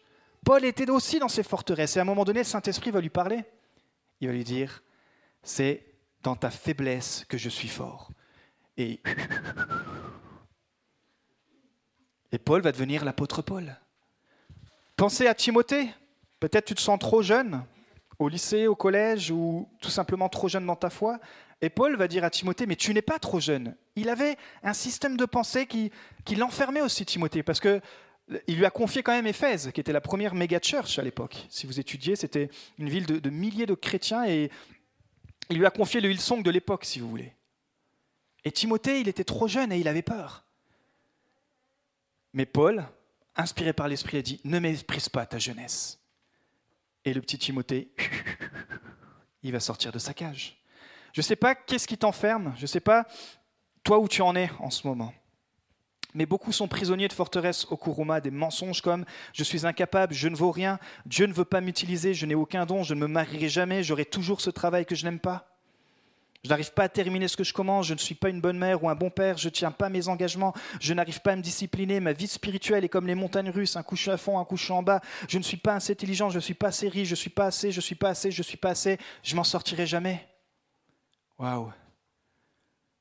Paul 0.45 0.63
était 0.63 0.89
aussi 0.89 1.19
dans 1.19 1.28
ces 1.28 1.43
forteresses 1.43 1.97
et 1.97 2.00
à 2.00 2.04
un 2.04 2.06
moment 2.06 2.23
donné, 2.23 2.39
le 2.39 2.45
Saint-Esprit 2.45 2.91
va 2.91 3.02
lui 3.02 3.10
parler. 3.10 3.43
Il 4.21 4.30
va 4.30 4.34
lui 4.34 4.45
dire, 4.45 4.84
c'est 5.43 5.86
dans 6.23 6.38
ta 6.38 6.50
faiblesse 6.50 7.26
que 7.28 7.38
je 7.38 7.50
suis 7.50 7.67
fort. 7.67 8.10
Et, 8.78 9.02
et 12.32 12.38
Paul 12.38 12.62
va 12.62 12.71
devenir 12.71 13.04
l'apôtre 13.04 13.41
Paul. 13.41 13.78
Pensez 14.97 15.27
à 15.27 15.36
Timothée. 15.36 15.89
Peut-être 16.39 16.65
tu 16.65 16.75
te 16.75 16.81
sens 16.81 16.99
trop 16.99 17.21
jeune 17.21 17.63
au 18.19 18.29
lycée, 18.29 18.65
au 18.65 18.75
collège, 18.75 19.29
ou 19.29 19.69
tout 19.79 19.91
simplement 19.91 20.27
trop 20.27 20.47
jeune 20.47 20.65
dans 20.65 20.75
ta 20.75 20.89
foi. 20.89 21.19
Et 21.62 21.69
Paul 21.69 21.95
va 21.95 22.07
dire 22.07 22.23
à 22.23 22.31
Timothée, 22.31 22.65
mais 22.65 22.75
tu 22.75 22.93
n'es 22.95 23.03
pas 23.03 23.19
trop 23.19 23.39
jeune. 23.39 23.75
Il 23.95 24.10
avait 24.10 24.38
un 24.63 24.73
système 24.73 25.15
de 25.15 25.25
pensée 25.25 25.67
qui, 25.67 25.91
qui 26.25 26.36
l'enfermait 26.36 26.81
aussi, 26.81 27.05
Timothée, 27.05 27.43
parce 27.43 27.60
que 27.60 27.79
il 28.47 28.57
lui 28.57 28.65
a 28.65 28.71
confié 28.71 29.03
quand 29.03 29.13
même 29.13 29.27
Éphèse, 29.27 29.71
qui 29.71 29.79
était 29.79 29.93
la 29.93 30.01
première 30.01 30.33
méga 30.33 30.60
church 30.60 30.99
à 30.99 31.03
l'époque. 31.03 31.45
Si 31.49 31.65
vous 31.67 31.79
étudiez, 31.79 32.15
c'était 32.15 32.49
une 32.77 32.89
ville 32.89 33.05
de, 33.05 33.19
de, 33.19 33.29
milliers 33.29 33.67
de 33.67 33.75
chrétiens 33.75 34.25
et 34.25 34.51
il 35.49 35.60
lui 35.60 35.65
a 35.65 35.69
confié 35.69 36.01
le 36.01 36.12
Hillsong 36.12 36.43
de 36.43 36.51
l'époque, 36.51 36.83
si 36.86 36.99
vous 36.99 37.07
voulez. 37.07 37.33
Et 38.43 38.51
Timothée, 38.51 38.99
il 38.99 39.07
était 39.07 39.23
trop 39.23 39.47
jeune 39.47 39.71
et 39.71 39.77
il 39.77 39.88
avait 39.88 40.01
peur. 40.01 40.43
Mais 42.33 42.45
Paul, 42.45 42.86
inspiré 43.38 43.73
par 43.73 43.88
l'Esprit, 43.88 44.17
a 44.17 44.21
dit 44.21 44.41
Ne 44.43 44.60
méprise 44.60 45.10
pas 45.10 45.26
ta 45.26 45.38
jeunesse. 45.38 46.00
Et 47.06 47.13
le 47.13 47.21
petit 47.21 47.38
Timothée, 47.38 47.93
il 49.43 49.52
va 49.52 49.60
sortir 49.60 49.91
de 49.91 50.00
sa 50.00 50.13
cage. 50.13 50.62
Je 51.13 51.21
ne 51.21 51.23
sais 51.23 51.36
pas 51.36 51.56
qu'est-ce 51.56 51.88
qui 51.88 51.97
t'enferme, 51.97 52.54
je 52.58 52.63
ne 52.63 52.67
sais 52.67 52.80
pas 52.80 53.08
toi 53.84 54.00
où 54.00 54.08
tu 54.08 54.21
en 54.21 54.36
es 54.36 54.50
en 54.60 54.69
ce 54.69 54.86
moment. 54.86 55.13
Mais 56.13 56.26
beaucoup 56.26 56.52
sont 56.52 56.67
prisonniers 56.67 57.08
de 57.08 57.13
forteresses 57.13 57.65
au 57.69 57.78
Kuruma, 57.78 58.21
des 58.21 58.32
mensonges 58.32 58.82
comme 58.82 59.06
je 59.34 59.43
suis 59.43 59.65
incapable, 59.65 60.13
je 60.13 60.28
ne 60.28 60.36
vaux 60.36 60.52
rien, 60.52 60.80
Dieu 61.06 61.26
ne 61.26 61.34
veut 61.34 61.45
pas 61.45 61.62
m'utiliser, 61.62 62.13
je 62.13 62.26
n'ai 62.26 62.36
aucun 62.36 62.65
don, 62.65 62.84
je 62.84 62.93
ne 62.93 63.00
me 63.00 63.08
marierai 63.08 63.50
jamais, 63.50 63.84
j'aurai 63.84 64.06
toujours 64.06 64.41
ce 64.41 64.50
travail 64.50 64.86
que 64.86 64.95
je 64.95 65.06
n'aime 65.06 65.19
pas. 65.19 65.57
Je 66.47 66.49
n'arrive 66.49 66.71
pas 66.71 66.83
à 66.83 66.89
terminer 66.89 67.27
ce 67.27 67.36
que 67.36 67.43
je 67.43 67.51
commence, 67.51 67.88
je 67.88 67.93
ne 67.93 67.99
suis 67.99 68.15
pas 68.15 68.29
une 68.29 68.39
bonne 68.39 68.57
mère 68.57 68.81
ou 68.81 68.88
un 68.88 68.95
bon 68.95 69.10
père, 69.10 69.38
je 69.38 69.49
ne 69.49 69.51
tiens 69.51 69.69
pas 69.69 69.89
mes 69.89 70.07
engagements, 70.07 70.53
je 70.79 70.93
n'arrive 70.93 71.19
pas 71.19 71.33
à 71.33 71.36
me 71.36 71.41
discipliner, 71.41 71.99
ma 71.99 72.13
vie 72.13 72.25
spirituelle 72.25 72.86
est 72.86 72.89
comme 72.89 73.05
les 73.05 73.15
montagnes 73.15 73.49
russes, 73.49 73.75
un 73.75 73.83
couche 73.83 74.07
à 74.07 74.15
fond, 74.15 74.39
un 74.39 74.45
couche 74.45 74.71
en 74.71 74.81
bas, 74.81 75.01
je 75.27 75.39
ne 75.39 75.43
suis 75.43 75.57
pas 75.57 75.75
assez 75.75 75.91
intelligent, 75.91 76.29
je 76.29 76.38
ne 76.38 76.39
suis 76.39 76.53
pas 76.53 76.67
assez 76.67 76.88
riche, 76.88 77.10
je 77.10 77.13
ne 77.13 77.17
suis 77.17 77.29
pas 77.29 77.47
assez, 77.47 77.73
je 77.73 77.79
ne 77.79 77.81
suis 77.81 77.95
pas 77.95 78.12
assez, 78.12 78.31
je 78.31 78.39
ne 78.39 78.43
suis 78.45 78.55
pas 78.55 78.69
assez, 78.69 78.97
je 79.23 79.36
m'en 79.36 79.43
sortirai 79.43 79.86
jamais. 79.86 80.25
Waouh 81.38 81.69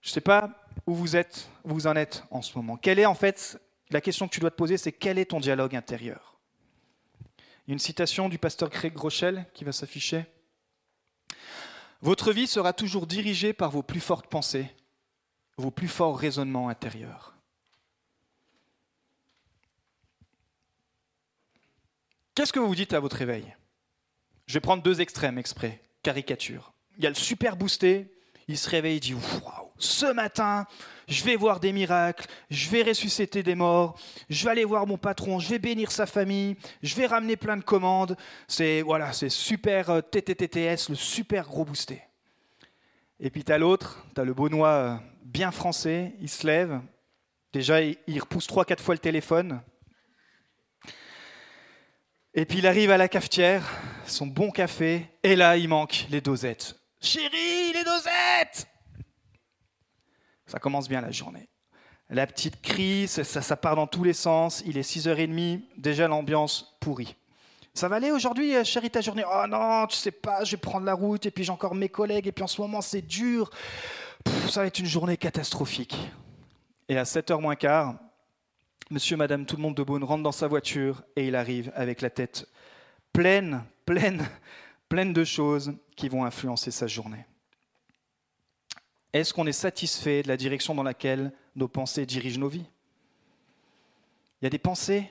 Je 0.00 0.08
ne 0.08 0.12
sais 0.12 0.20
pas 0.20 0.50
où 0.84 0.92
vous 0.92 1.14
êtes, 1.14 1.48
où 1.62 1.72
vous 1.72 1.86
en 1.86 1.94
êtes 1.94 2.24
en 2.32 2.42
ce 2.42 2.58
moment. 2.58 2.76
Quelle 2.76 2.98
est 2.98 3.06
en 3.06 3.14
fait, 3.14 3.60
la 3.90 4.00
question 4.00 4.26
que 4.26 4.34
tu 4.34 4.40
dois 4.40 4.50
te 4.50 4.56
poser, 4.56 4.76
c'est 4.76 4.90
quel 4.90 5.20
est 5.20 5.26
ton 5.26 5.38
dialogue 5.38 5.76
intérieur? 5.76 6.36
Il 7.68 7.70
y 7.70 7.70
a 7.70 7.74
une 7.74 7.78
citation 7.78 8.28
du 8.28 8.38
pasteur 8.38 8.70
Craig 8.70 8.92
Groeschel 8.92 9.46
qui 9.54 9.62
va 9.62 9.70
s'afficher. 9.70 10.24
Votre 12.02 12.32
vie 12.32 12.46
sera 12.46 12.72
toujours 12.72 13.06
dirigée 13.06 13.52
par 13.52 13.70
vos 13.70 13.82
plus 13.82 14.00
fortes 14.00 14.28
pensées, 14.28 14.70
vos 15.56 15.70
plus 15.70 15.88
forts 15.88 16.18
raisonnements 16.18 16.68
intérieurs. 16.68 17.34
Qu'est-ce 22.34 22.52
que 22.52 22.60
vous 22.60 22.74
dites 22.74 22.92
à 22.92 23.00
votre 23.00 23.16
réveil 23.16 23.56
Je 24.46 24.54
vais 24.54 24.60
prendre 24.60 24.82
deux 24.82 25.00
extrêmes 25.00 25.38
exprès, 25.38 25.82
caricature. 26.02 26.74
Il 26.98 27.04
y 27.04 27.06
a 27.06 27.10
le 27.10 27.16
super 27.16 27.56
boosté, 27.56 28.12
il 28.46 28.58
se 28.58 28.68
réveille, 28.68 28.98
il 28.98 29.00
dit 29.00 29.14
Waouh, 29.14 29.65
ce 29.78 30.06
matin, 30.12 30.66
je 31.08 31.22
vais 31.24 31.36
voir 31.36 31.60
des 31.60 31.72
miracles, 31.72 32.26
je 32.50 32.68
vais 32.70 32.82
ressusciter 32.82 33.42
des 33.42 33.54
morts, 33.54 33.98
je 34.28 34.44
vais 34.44 34.50
aller 34.50 34.64
voir 34.64 34.86
mon 34.86 34.98
patron, 34.98 35.38
je 35.38 35.48
vais 35.48 35.58
bénir 35.58 35.92
sa 35.92 36.06
famille, 36.06 36.56
je 36.82 36.94
vais 36.96 37.06
ramener 37.06 37.36
plein 37.36 37.56
de 37.56 37.62
commandes. 37.62 38.16
C'est 38.48 38.82
voilà, 38.82 39.12
c'est 39.12 39.28
super 39.28 39.90
euh, 39.90 40.00
TTTTS, 40.00 40.88
le 40.88 40.94
super 40.94 41.46
gros 41.46 41.64
boosté. 41.64 42.02
Et 43.20 43.30
puis 43.30 43.44
tu 43.44 43.52
as 43.52 43.58
l'autre, 43.58 44.04
tu 44.14 44.20
as 44.20 44.24
le 44.24 44.34
Beaunois 44.34 44.68
euh, 44.68 44.96
bien 45.22 45.50
français, 45.50 46.14
il 46.20 46.28
se 46.28 46.46
lève, 46.46 46.80
déjà 47.52 47.80
il 47.82 48.20
repousse 48.20 48.46
trois, 48.46 48.64
quatre 48.64 48.82
fois 48.82 48.94
le 48.94 49.00
téléphone. 49.00 49.60
Et 52.34 52.44
puis 52.44 52.58
il 52.58 52.66
arrive 52.66 52.90
à 52.90 52.98
la 52.98 53.08
cafetière, 53.08 53.66
son 54.06 54.26
bon 54.26 54.50
café, 54.50 55.06
et 55.22 55.36
là 55.36 55.56
il 55.56 55.68
manque 55.68 56.06
les 56.10 56.20
dosettes. 56.20 56.76
Chérie, 57.00 57.72
les 57.72 57.84
dosettes 57.84 58.66
Ça 60.56 60.60
commence 60.60 60.88
bien 60.88 61.02
la 61.02 61.10
journée. 61.10 61.50
La 62.08 62.26
petite 62.26 62.62
crie, 62.62 63.06
ça, 63.08 63.56
part 63.58 63.76
dans 63.76 63.86
tous 63.86 64.04
les 64.04 64.14
sens. 64.14 64.62
Il 64.64 64.78
est 64.78 64.90
6h30, 64.90 65.60
déjà 65.76 66.08
l'ambiance 66.08 66.78
pourrie. 66.80 67.14
Ça 67.74 67.88
va 67.88 67.96
aller 67.96 68.10
aujourd'hui, 68.10 68.54
chérie, 68.64 68.88
ta 68.88 69.02
journée? 69.02 69.22
Oh 69.30 69.46
non, 69.46 69.86
tu 69.86 69.96
sais 69.96 70.10
pas, 70.10 70.44
je 70.44 70.52
vais 70.52 70.56
prendre 70.56 70.86
la 70.86 70.94
route, 70.94 71.26
et 71.26 71.30
puis 71.30 71.44
j'ai 71.44 71.52
encore 71.52 71.74
mes 71.74 71.90
collègues, 71.90 72.26
et 72.26 72.32
puis 72.32 72.42
en 72.42 72.46
ce 72.46 72.58
moment 72.58 72.80
c'est 72.80 73.02
dur. 73.02 73.50
Ça 74.48 74.60
va 74.60 74.66
être 74.66 74.78
une 74.78 74.86
journée 74.86 75.18
catastrophique. 75.18 75.94
Et 76.88 76.96
à 76.96 77.02
7h 77.02 77.38
moins 77.38 77.54
quart, 77.54 77.96
monsieur, 78.90 79.18
madame, 79.18 79.44
tout 79.44 79.56
le 79.56 79.62
monde 79.62 79.76
de 79.76 79.82
Beaune 79.82 80.04
rentre 80.04 80.22
dans 80.22 80.32
sa 80.32 80.48
voiture, 80.48 81.02
et 81.16 81.26
il 81.26 81.36
arrive 81.36 81.70
avec 81.74 82.00
la 82.00 82.08
tête 82.08 82.48
pleine, 83.12 83.62
pleine 83.84 84.26
pleine 84.88 85.12
de 85.12 85.24
choses 85.24 85.74
qui 85.96 86.08
vont 86.08 86.24
influencer 86.24 86.70
sa 86.70 86.86
journée. 86.86 87.26
Est-ce 89.16 89.32
qu'on 89.32 89.46
est 89.46 89.52
satisfait 89.52 90.22
de 90.22 90.28
la 90.28 90.36
direction 90.36 90.74
dans 90.74 90.82
laquelle 90.82 91.32
nos 91.54 91.68
pensées 91.68 92.04
dirigent 92.04 92.38
nos 92.38 92.50
vies? 92.50 92.66
Il 94.40 94.44
y 94.44 94.46
a 94.46 94.50
des 94.50 94.58
pensées 94.58 95.10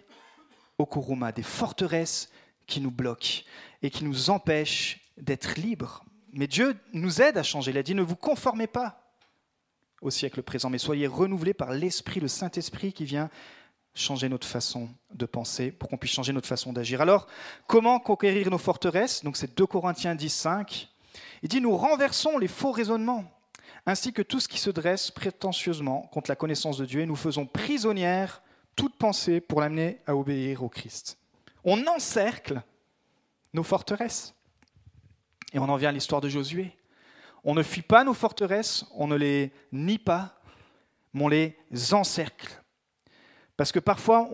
au 0.77 0.85
Kuruma, 0.85 1.31
des 1.31 1.41
forteresses 1.41 2.29
qui 2.67 2.81
nous 2.81 2.91
bloquent 2.91 3.41
et 3.81 3.89
qui 3.89 4.03
nous 4.03 4.29
empêchent 4.29 4.99
d'être 5.17 5.55
libres. 5.55 6.05
Mais 6.33 6.45
Dieu 6.45 6.77
nous 6.93 7.19
aide 7.19 7.35
à 7.39 7.41
changer. 7.41 7.71
Il 7.71 7.79
a 7.79 7.83
dit 7.83 7.95
ne 7.95 8.03
vous 8.03 8.15
conformez 8.15 8.67
pas 8.67 9.01
au 10.01 10.11
siècle 10.11 10.43
présent, 10.43 10.69
mais 10.69 10.77
soyez 10.77 11.07
renouvelés 11.07 11.55
par 11.55 11.71
l'Esprit, 11.71 12.19
le 12.19 12.27
Saint-Esprit 12.27 12.93
qui 12.93 13.05
vient 13.05 13.31
changer 13.95 14.29
notre 14.29 14.45
façon 14.45 14.87
de 15.15 15.25
penser, 15.25 15.71
pour 15.71 15.89
qu'on 15.89 15.97
puisse 15.97 16.11
changer 16.11 16.31
notre 16.31 16.47
façon 16.47 16.73
d'agir. 16.73 17.01
Alors, 17.01 17.25
comment 17.65 17.99
conquérir 17.99 18.51
nos 18.51 18.59
forteresses? 18.59 19.23
Donc 19.23 19.35
c'est 19.35 19.57
2 19.57 19.65
Corinthiens 19.65 20.13
10, 20.13 20.29
5. 20.29 20.89
Il 21.41 21.49
dit, 21.49 21.61
nous 21.61 21.75
renversons 21.75 22.37
les 22.37 22.47
faux 22.47 22.71
raisonnements, 22.71 23.23
ainsi 23.85 24.13
que 24.13 24.21
tout 24.21 24.39
ce 24.39 24.47
qui 24.47 24.57
se 24.57 24.69
dresse 24.69 25.11
prétentieusement 25.11 26.09
contre 26.11 26.29
la 26.29 26.35
connaissance 26.35 26.77
de 26.77 26.85
Dieu, 26.85 27.05
nous 27.05 27.15
faisons 27.15 27.45
prisonnière 27.45 28.41
toute 28.75 28.97
pensée 28.97 29.39
pour 29.41 29.61
l'amener 29.61 30.01
à 30.05 30.15
obéir 30.15 30.63
au 30.63 30.69
Christ. 30.69 31.17
On 31.63 31.85
encercle 31.87 32.61
nos 33.53 33.63
forteresses. 33.63 34.33
Et 35.53 35.59
on 35.59 35.69
en 35.69 35.77
vient 35.77 35.89
à 35.89 35.91
l'histoire 35.91 36.21
de 36.21 36.29
Josué. 36.29 36.75
On 37.43 37.53
ne 37.53 37.63
fuit 37.63 37.81
pas 37.81 38.03
nos 38.03 38.13
forteresses, 38.13 38.85
on 38.95 39.07
ne 39.07 39.15
les 39.15 39.51
nie 39.71 39.99
pas, 39.99 40.39
mais 41.13 41.23
on 41.23 41.27
les 41.27 41.57
encercle. 41.93 42.61
Parce 43.57 43.71
que 43.71 43.79
parfois, 43.79 44.29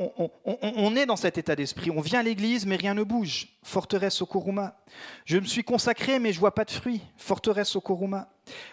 on, 0.45 0.95
est 0.95 1.05
dans 1.05 1.15
cet 1.15 1.37
état 1.37 1.55
d'esprit. 1.55 1.91
On 1.91 2.01
vient 2.01 2.21
à 2.21 2.23
l'église, 2.23 2.65
mais 2.65 2.75
rien 2.75 2.95
ne 2.95 3.03
bouge. 3.03 3.49
Forteresse 3.61 4.19
au 4.23 4.25
Koruma. 4.25 4.75
Je 5.25 5.37
me 5.37 5.45
suis 5.45 5.63
consacré, 5.63 6.17
mais 6.17 6.33
je 6.33 6.39
vois 6.39 6.55
pas 6.55 6.65
de 6.65 6.71
fruits. 6.71 7.01
Forteresse 7.17 7.75
au 7.75 7.81
Koruma. 7.81 8.29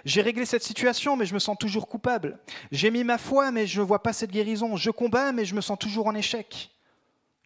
J'ai 0.06 0.22
réglé 0.22 0.46
cette 0.46 0.62
situation, 0.62 1.16
mais 1.16 1.26
je 1.26 1.34
me 1.34 1.38
sens 1.38 1.58
toujours 1.58 1.86
coupable. 1.86 2.38
J'ai 2.72 2.90
mis 2.90 3.04
ma 3.04 3.18
foi, 3.18 3.50
mais 3.50 3.66
je 3.66 3.82
ne 3.82 3.86
vois 3.86 4.02
pas 4.02 4.14
cette 4.14 4.30
guérison. 4.30 4.76
Je 4.76 4.90
combats, 4.90 5.32
mais 5.32 5.44
je 5.44 5.54
me 5.54 5.60
sens 5.60 5.78
toujours 5.78 6.06
en 6.06 6.14
échec. 6.14 6.70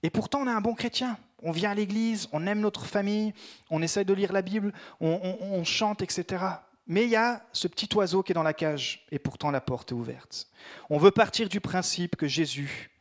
Et 0.05 0.11
pourtant, 0.11 0.43
on 0.43 0.47
est 0.47 0.53
un 0.53 0.61
bon 0.61 0.75
chrétien. 0.75 1.19
On 1.43 1.51
vient 1.51 1.73
à 1.73 1.75
l'église, 1.75 2.29
on 2.31 2.47
aime 2.47 2.61
notre 2.61 2.87
famille, 2.87 3.35
on 3.69 3.83
essaie 3.83 4.05
de 4.05 4.15
lire 4.15 4.33
la 4.33 4.43
Bible, 4.43 4.73
on 5.01 5.65
chante, 5.65 6.01
etc. 6.01 6.45
Mais 6.87 7.03
il 7.03 7.11
y 7.11 7.17
a 7.17 7.43
ce 7.53 7.67
petit 7.67 7.89
oiseau 7.97 8.23
qui 8.23 8.31
est 8.31 8.35
dans 8.35 8.45
la 8.45 8.55
cage, 8.55 9.05
et 9.11 9.19
pourtant 9.19 9.51
la 9.51 9.61
porte 9.61 9.91
est 9.91 9.95
ouverte. 9.95 10.47
On 10.89 10.99
veut 10.99 11.11
partir 11.11 11.49
du 11.49 11.61
principe 11.61 12.15
que 12.15 12.29
Jésus 12.29 12.92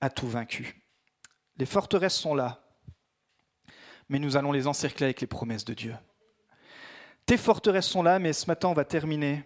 a 0.00 0.10
tout 0.10 0.28
vaincu. 0.28 0.82
Les 1.56 1.66
forteresses 1.66 2.16
sont 2.16 2.34
là, 2.34 2.60
mais 4.08 4.18
nous 4.18 4.36
allons 4.36 4.52
les 4.52 4.66
encercler 4.66 5.04
avec 5.04 5.20
les 5.20 5.26
promesses 5.26 5.64
de 5.64 5.74
Dieu. 5.74 5.94
Tes 7.26 7.36
forteresses 7.36 7.86
sont 7.86 8.02
là, 8.02 8.18
mais 8.18 8.32
ce 8.32 8.46
matin, 8.46 8.68
on 8.68 8.74
va 8.74 8.84
terminer 8.84 9.44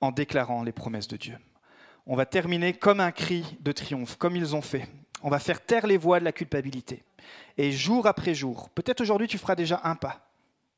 en 0.00 0.10
déclarant 0.10 0.62
les 0.62 0.72
promesses 0.72 1.08
de 1.08 1.16
Dieu. 1.16 1.38
On 2.06 2.16
va 2.16 2.26
terminer 2.26 2.72
comme 2.72 2.98
un 2.98 3.12
cri 3.12 3.44
de 3.60 3.70
triomphe, 3.70 4.16
comme 4.16 4.34
ils 4.34 4.56
ont 4.56 4.62
fait. 4.62 4.88
On 5.22 5.30
va 5.30 5.38
faire 5.38 5.64
taire 5.64 5.86
les 5.86 5.96
voix 5.96 6.18
de 6.18 6.24
la 6.24 6.32
culpabilité. 6.32 7.04
Et 7.56 7.70
jour 7.70 8.06
après 8.06 8.34
jour, 8.34 8.68
peut-être 8.70 9.00
aujourd'hui 9.00 9.28
tu 9.28 9.38
feras 9.38 9.54
déjà 9.54 9.80
un 9.84 9.94
pas, 9.94 10.28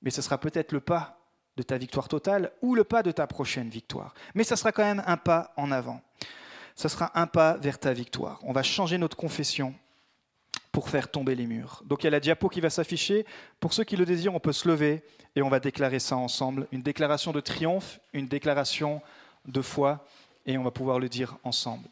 mais 0.03 0.11
ce 0.11 0.21
sera 0.21 0.37
peut-être 0.37 0.73
le 0.73 0.81
pas 0.81 1.19
de 1.57 1.63
ta 1.63 1.79
victoire 1.79 2.09
totale 2.09 2.53
ou 2.61 2.75
le 2.75 2.85
pas 2.85 3.03
de 3.03 3.13
ta 3.13 3.27
prochaine 3.27 3.71
victoire. 3.71 4.13
Mais 4.35 4.45
ce 4.45 4.57
sera 4.57 4.73
quand 4.73 4.85
même 4.85 5.03
un 5.07 5.17
pas 5.17 5.55
en 5.57 5.71
avant 5.71 6.03
ce 6.75 6.89
sera 6.89 7.11
un 7.19 7.27
pas 7.27 7.57
vers 7.57 7.79
ta 7.79 7.93
victoire. 7.93 8.41
On 8.43 8.53
va 8.53 8.63
changer 8.63 8.99
notre 8.99 9.17
confession 9.17 9.75
pour 10.73 10.89
faire 10.89 11.09
tomber 11.09 11.37
les 11.37 11.47
murs. 11.47 11.83
Donc 11.87 12.03
il 12.03 12.07
y 12.07 12.09
a 12.09 12.11
la 12.11 12.21
diapo 12.21 12.49
qui 12.49 12.61
va 12.61 12.69
s'afficher. 12.69 13.25
Pour 13.61 13.73
ceux 13.73 13.85
qui 13.85 13.97
le 13.97 14.05
désirent, 14.05 14.35
on 14.35 14.41
peut 14.41 14.53
se 14.53 14.69
lever 14.69 15.05
et 15.37 15.43
on 15.43 15.49
va 15.49 15.61
déclarer 15.61 16.01
ça 16.01 16.17
ensemble. 16.17 16.67
Une 16.73 16.83
déclaration 16.83 17.31
de 17.31 17.41
triomphe, 17.41 18.01
une 18.13 18.27
déclaration 18.27 19.01
de 19.47 19.63
foi, 19.63 20.05
et 20.47 20.59
on 20.59 20.65
va 20.65 20.71
pouvoir 20.71 20.99
le 20.99 21.09
dire 21.09 21.37
ensemble. 21.45 21.89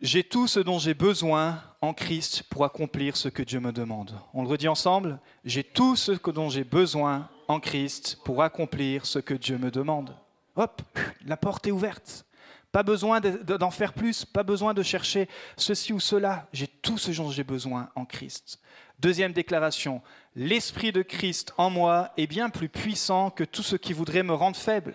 J'ai 0.00 0.24
tout 0.24 0.46
ce 0.46 0.60
dont 0.60 0.78
j'ai 0.78 0.94
besoin 0.94 1.62
en 1.80 1.92
Christ 1.92 2.42
pour 2.44 2.64
accomplir 2.64 3.16
ce 3.16 3.28
que 3.28 3.42
Dieu 3.42 3.60
me 3.60 3.70
demande. 3.70 4.12
On 4.32 4.42
le 4.42 4.48
redit 4.48 4.68
ensemble 4.68 5.18
J'ai 5.44 5.62
tout 5.62 5.94
ce 5.94 6.12
dont 6.30 6.48
j'ai 6.48 6.64
besoin 6.64 7.28
en 7.48 7.60
Christ 7.60 8.18
pour 8.24 8.42
accomplir 8.42 9.06
ce 9.06 9.18
que 9.18 9.34
Dieu 9.34 9.58
me 9.58 9.70
demande. 9.70 10.14
Hop, 10.56 10.82
la 11.26 11.36
porte 11.36 11.66
est 11.66 11.70
ouverte. 11.70 12.24
Pas 12.72 12.82
besoin 12.84 13.20
d'en 13.20 13.70
faire 13.70 13.92
plus, 13.92 14.24
pas 14.24 14.44
besoin 14.44 14.74
de 14.74 14.82
chercher 14.82 15.28
ceci 15.56 15.92
ou 15.92 16.00
cela. 16.00 16.48
J'ai 16.52 16.68
tout 16.68 16.98
ce 16.98 17.10
dont 17.10 17.30
j'ai 17.30 17.44
besoin 17.44 17.88
en 17.96 18.04
Christ. 18.04 18.60
Deuxième 19.00 19.32
déclaration, 19.32 20.02
l'Esprit 20.36 20.92
de 20.92 21.02
Christ 21.02 21.52
en 21.56 21.70
moi 21.70 22.12
est 22.16 22.26
bien 22.26 22.50
plus 22.50 22.68
puissant 22.68 23.30
que 23.30 23.44
tout 23.44 23.62
ce 23.62 23.76
qui 23.76 23.92
voudrait 23.92 24.22
me 24.22 24.34
rendre 24.34 24.56
faible. 24.56 24.94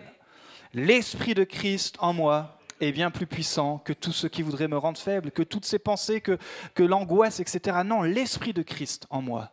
L'Esprit 0.72 1.34
de 1.34 1.44
Christ 1.44 1.96
en 1.98 2.12
moi 2.12 2.58
est 2.80 2.92
bien 2.92 3.10
plus 3.10 3.26
puissant 3.26 3.78
que 3.78 3.92
tout 3.92 4.12
ce 4.12 4.26
qui 4.26 4.42
voudrait 4.42 4.68
me 4.68 4.78
rendre 4.78 4.98
faible, 4.98 5.30
que 5.30 5.42
toutes 5.42 5.64
ces 5.64 5.78
pensées, 5.78 6.20
que, 6.20 6.38
l'angoisse, 6.82 7.40
etc. 7.40 7.78
Non, 7.84 8.02
l'Esprit 8.02 8.52
de 8.52 8.62
Christ 8.62 9.06
en 9.10 9.22
moi 9.22 9.50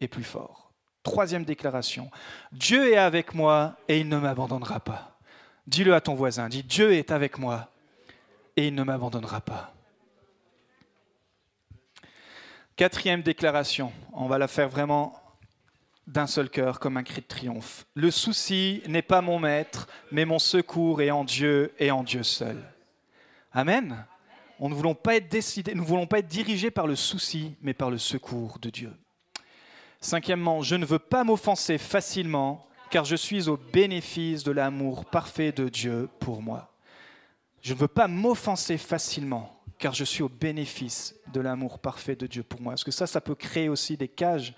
est 0.00 0.08
plus 0.08 0.24
fort. 0.24 0.72
Troisième 1.02 1.44
déclaration, 1.44 2.10
Dieu 2.52 2.92
est 2.92 2.98
avec 2.98 3.34
moi 3.34 3.76
et 3.88 4.00
il 4.00 4.08
ne 4.08 4.18
m'abandonnera 4.18 4.80
pas. 4.80 5.13
Dis-le 5.66 5.94
à 5.94 6.00
ton 6.00 6.14
voisin, 6.14 6.48
dis 6.48 6.62
Dieu 6.62 6.92
est 6.92 7.10
avec 7.10 7.38
moi 7.38 7.70
et 8.56 8.68
il 8.68 8.74
ne 8.74 8.82
m'abandonnera 8.82 9.40
pas. 9.40 9.74
Quatrième 12.76 13.22
déclaration, 13.22 13.92
on 14.12 14.26
va 14.26 14.36
la 14.38 14.48
faire 14.48 14.68
vraiment 14.68 15.20
d'un 16.06 16.26
seul 16.26 16.50
cœur 16.50 16.80
comme 16.80 16.96
un 16.96 17.02
cri 17.02 17.20
de 17.20 17.26
triomphe. 17.26 17.86
Le 17.94 18.10
souci 18.10 18.82
n'est 18.88 19.02
pas 19.02 19.20
mon 19.20 19.38
maître, 19.38 19.88
mais 20.12 20.24
mon 20.24 20.38
secours 20.38 21.00
est 21.00 21.10
en 21.10 21.24
Dieu 21.24 21.72
et 21.78 21.90
en 21.90 22.02
Dieu 22.02 22.22
seul. 22.22 22.62
Amen. 23.52 24.04
On 24.58 24.68
ne 24.68 24.74
voulons 24.74 24.94
pas 24.94 25.16
être 25.16 25.28
décidés, 25.28 25.74
nous 25.74 25.82
ne 25.82 25.88
voulons 25.88 26.06
pas 26.06 26.18
être 26.18 26.28
dirigés 26.28 26.70
par 26.70 26.86
le 26.86 26.96
souci, 26.96 27.56
mais 27.62 27.74
par 27.74 27.90
le 27.90 27.98
secours 27.98 28.58
de 28.58 28.70
Dieu. 28.70 28.92
Cinquièmement, 30.00 30.62
je 30.62 30.74
ne 30.74 30.84
veux 30.84 30.98
pas 30.98 31.24
m'offenser 31.24 31.78
facilement, 31.78 32.66
car 32.94 33.04
je 33.04 33.16
suis 33.16 33.48
au 33.48 33.56
bénéfice 33.56 34.44
de 34.44 34.52
l'amour 34.52 35.04
parfait 35.04 35.50
de 35.50 35.68
Dieu 35.68 36.08
pour 36.20 36.40
moi. 36.40 36.70
Je 37.60 37.74
ne 37.74 37.78
veux 37.80 37.88
pas 37.88 38.06
m'offenser 38.06 38.78
facilement, 38.78 39.60
car 39.78 39.94
je 39.94 40.04
suis 40.04 40.22
au 40.22 40.28
bénéfice 40.28 41.16
de 41.32 41.40
l'amour 41.40 41.80
parfait 41.80 42.14
de 42.14 42.28
Dieu 42.28 42.44
pour 42.44 42.60
moi. 42.60 42.74
Parce 42.74 42.84
que 42.84 42.92
ça, 42.92 43.08
ça 43.08 43.20
peut 43.20 43.34
créer 43.34 43.68
aussi 43.68 43.96
des 43.96 44.06
cages 44.06 44.54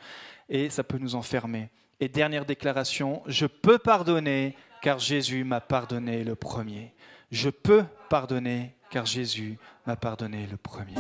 et 0.51 0.69
ça 0.69 0.85
peut 0.85 0.99
nous 0.99 1.15
enfermer? 1.15 1.71
Et 1.99 2.11
dernière 2.11 2.45
déclaration, 2.45 3.23
je 3.25 3.47
peux 3.47 3.79
pardonner 3.79 4.55
car 4.83 4.99
Jésus 4.99 5.43
m'a 5.43 5.63
pardonné 5.63 6.23
le 6.23 6.35
premier. 6.35 6.93
Je 7.31 7.49
peux 7.49 7.85
pardonner 8.11 8.75
car 8.91 9.07
Jésus 9.07 9.57
m'a 9.87 9.97
pardonné 9.97 10.47
le 10.51 10.59
premier. 10.59 10.97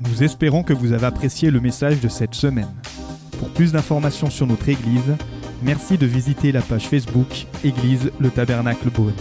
Nous 0.00 0.24
espérons 0.24 0.64
que 0.64 0.72
vous 0.72 0.90
avez 0.90 1.06
apprécié 1.06 1.52
le 1.52 1.60
message 1.60 2.00
de 2.00 2.08
cette 2.08 2.34
semaine. 2.34 2.74
Pour 3.38 3.50
plus 3.50 3.72
d'informations 3.72 4.30
sur 4.30 4.46
notre 4.46 4.68
Église, 4.68 5.16
merci 5.62 5.98
de 5.98 6.06
visiter 6.06 6.52
la 6.52 6.62
page 6.62 6.88
Facebook 6.88 7.46
Église 7.64 8.10
le 8.18 8.30
Tabernacle 8.30 8.90
Beaune. 8.90 9.12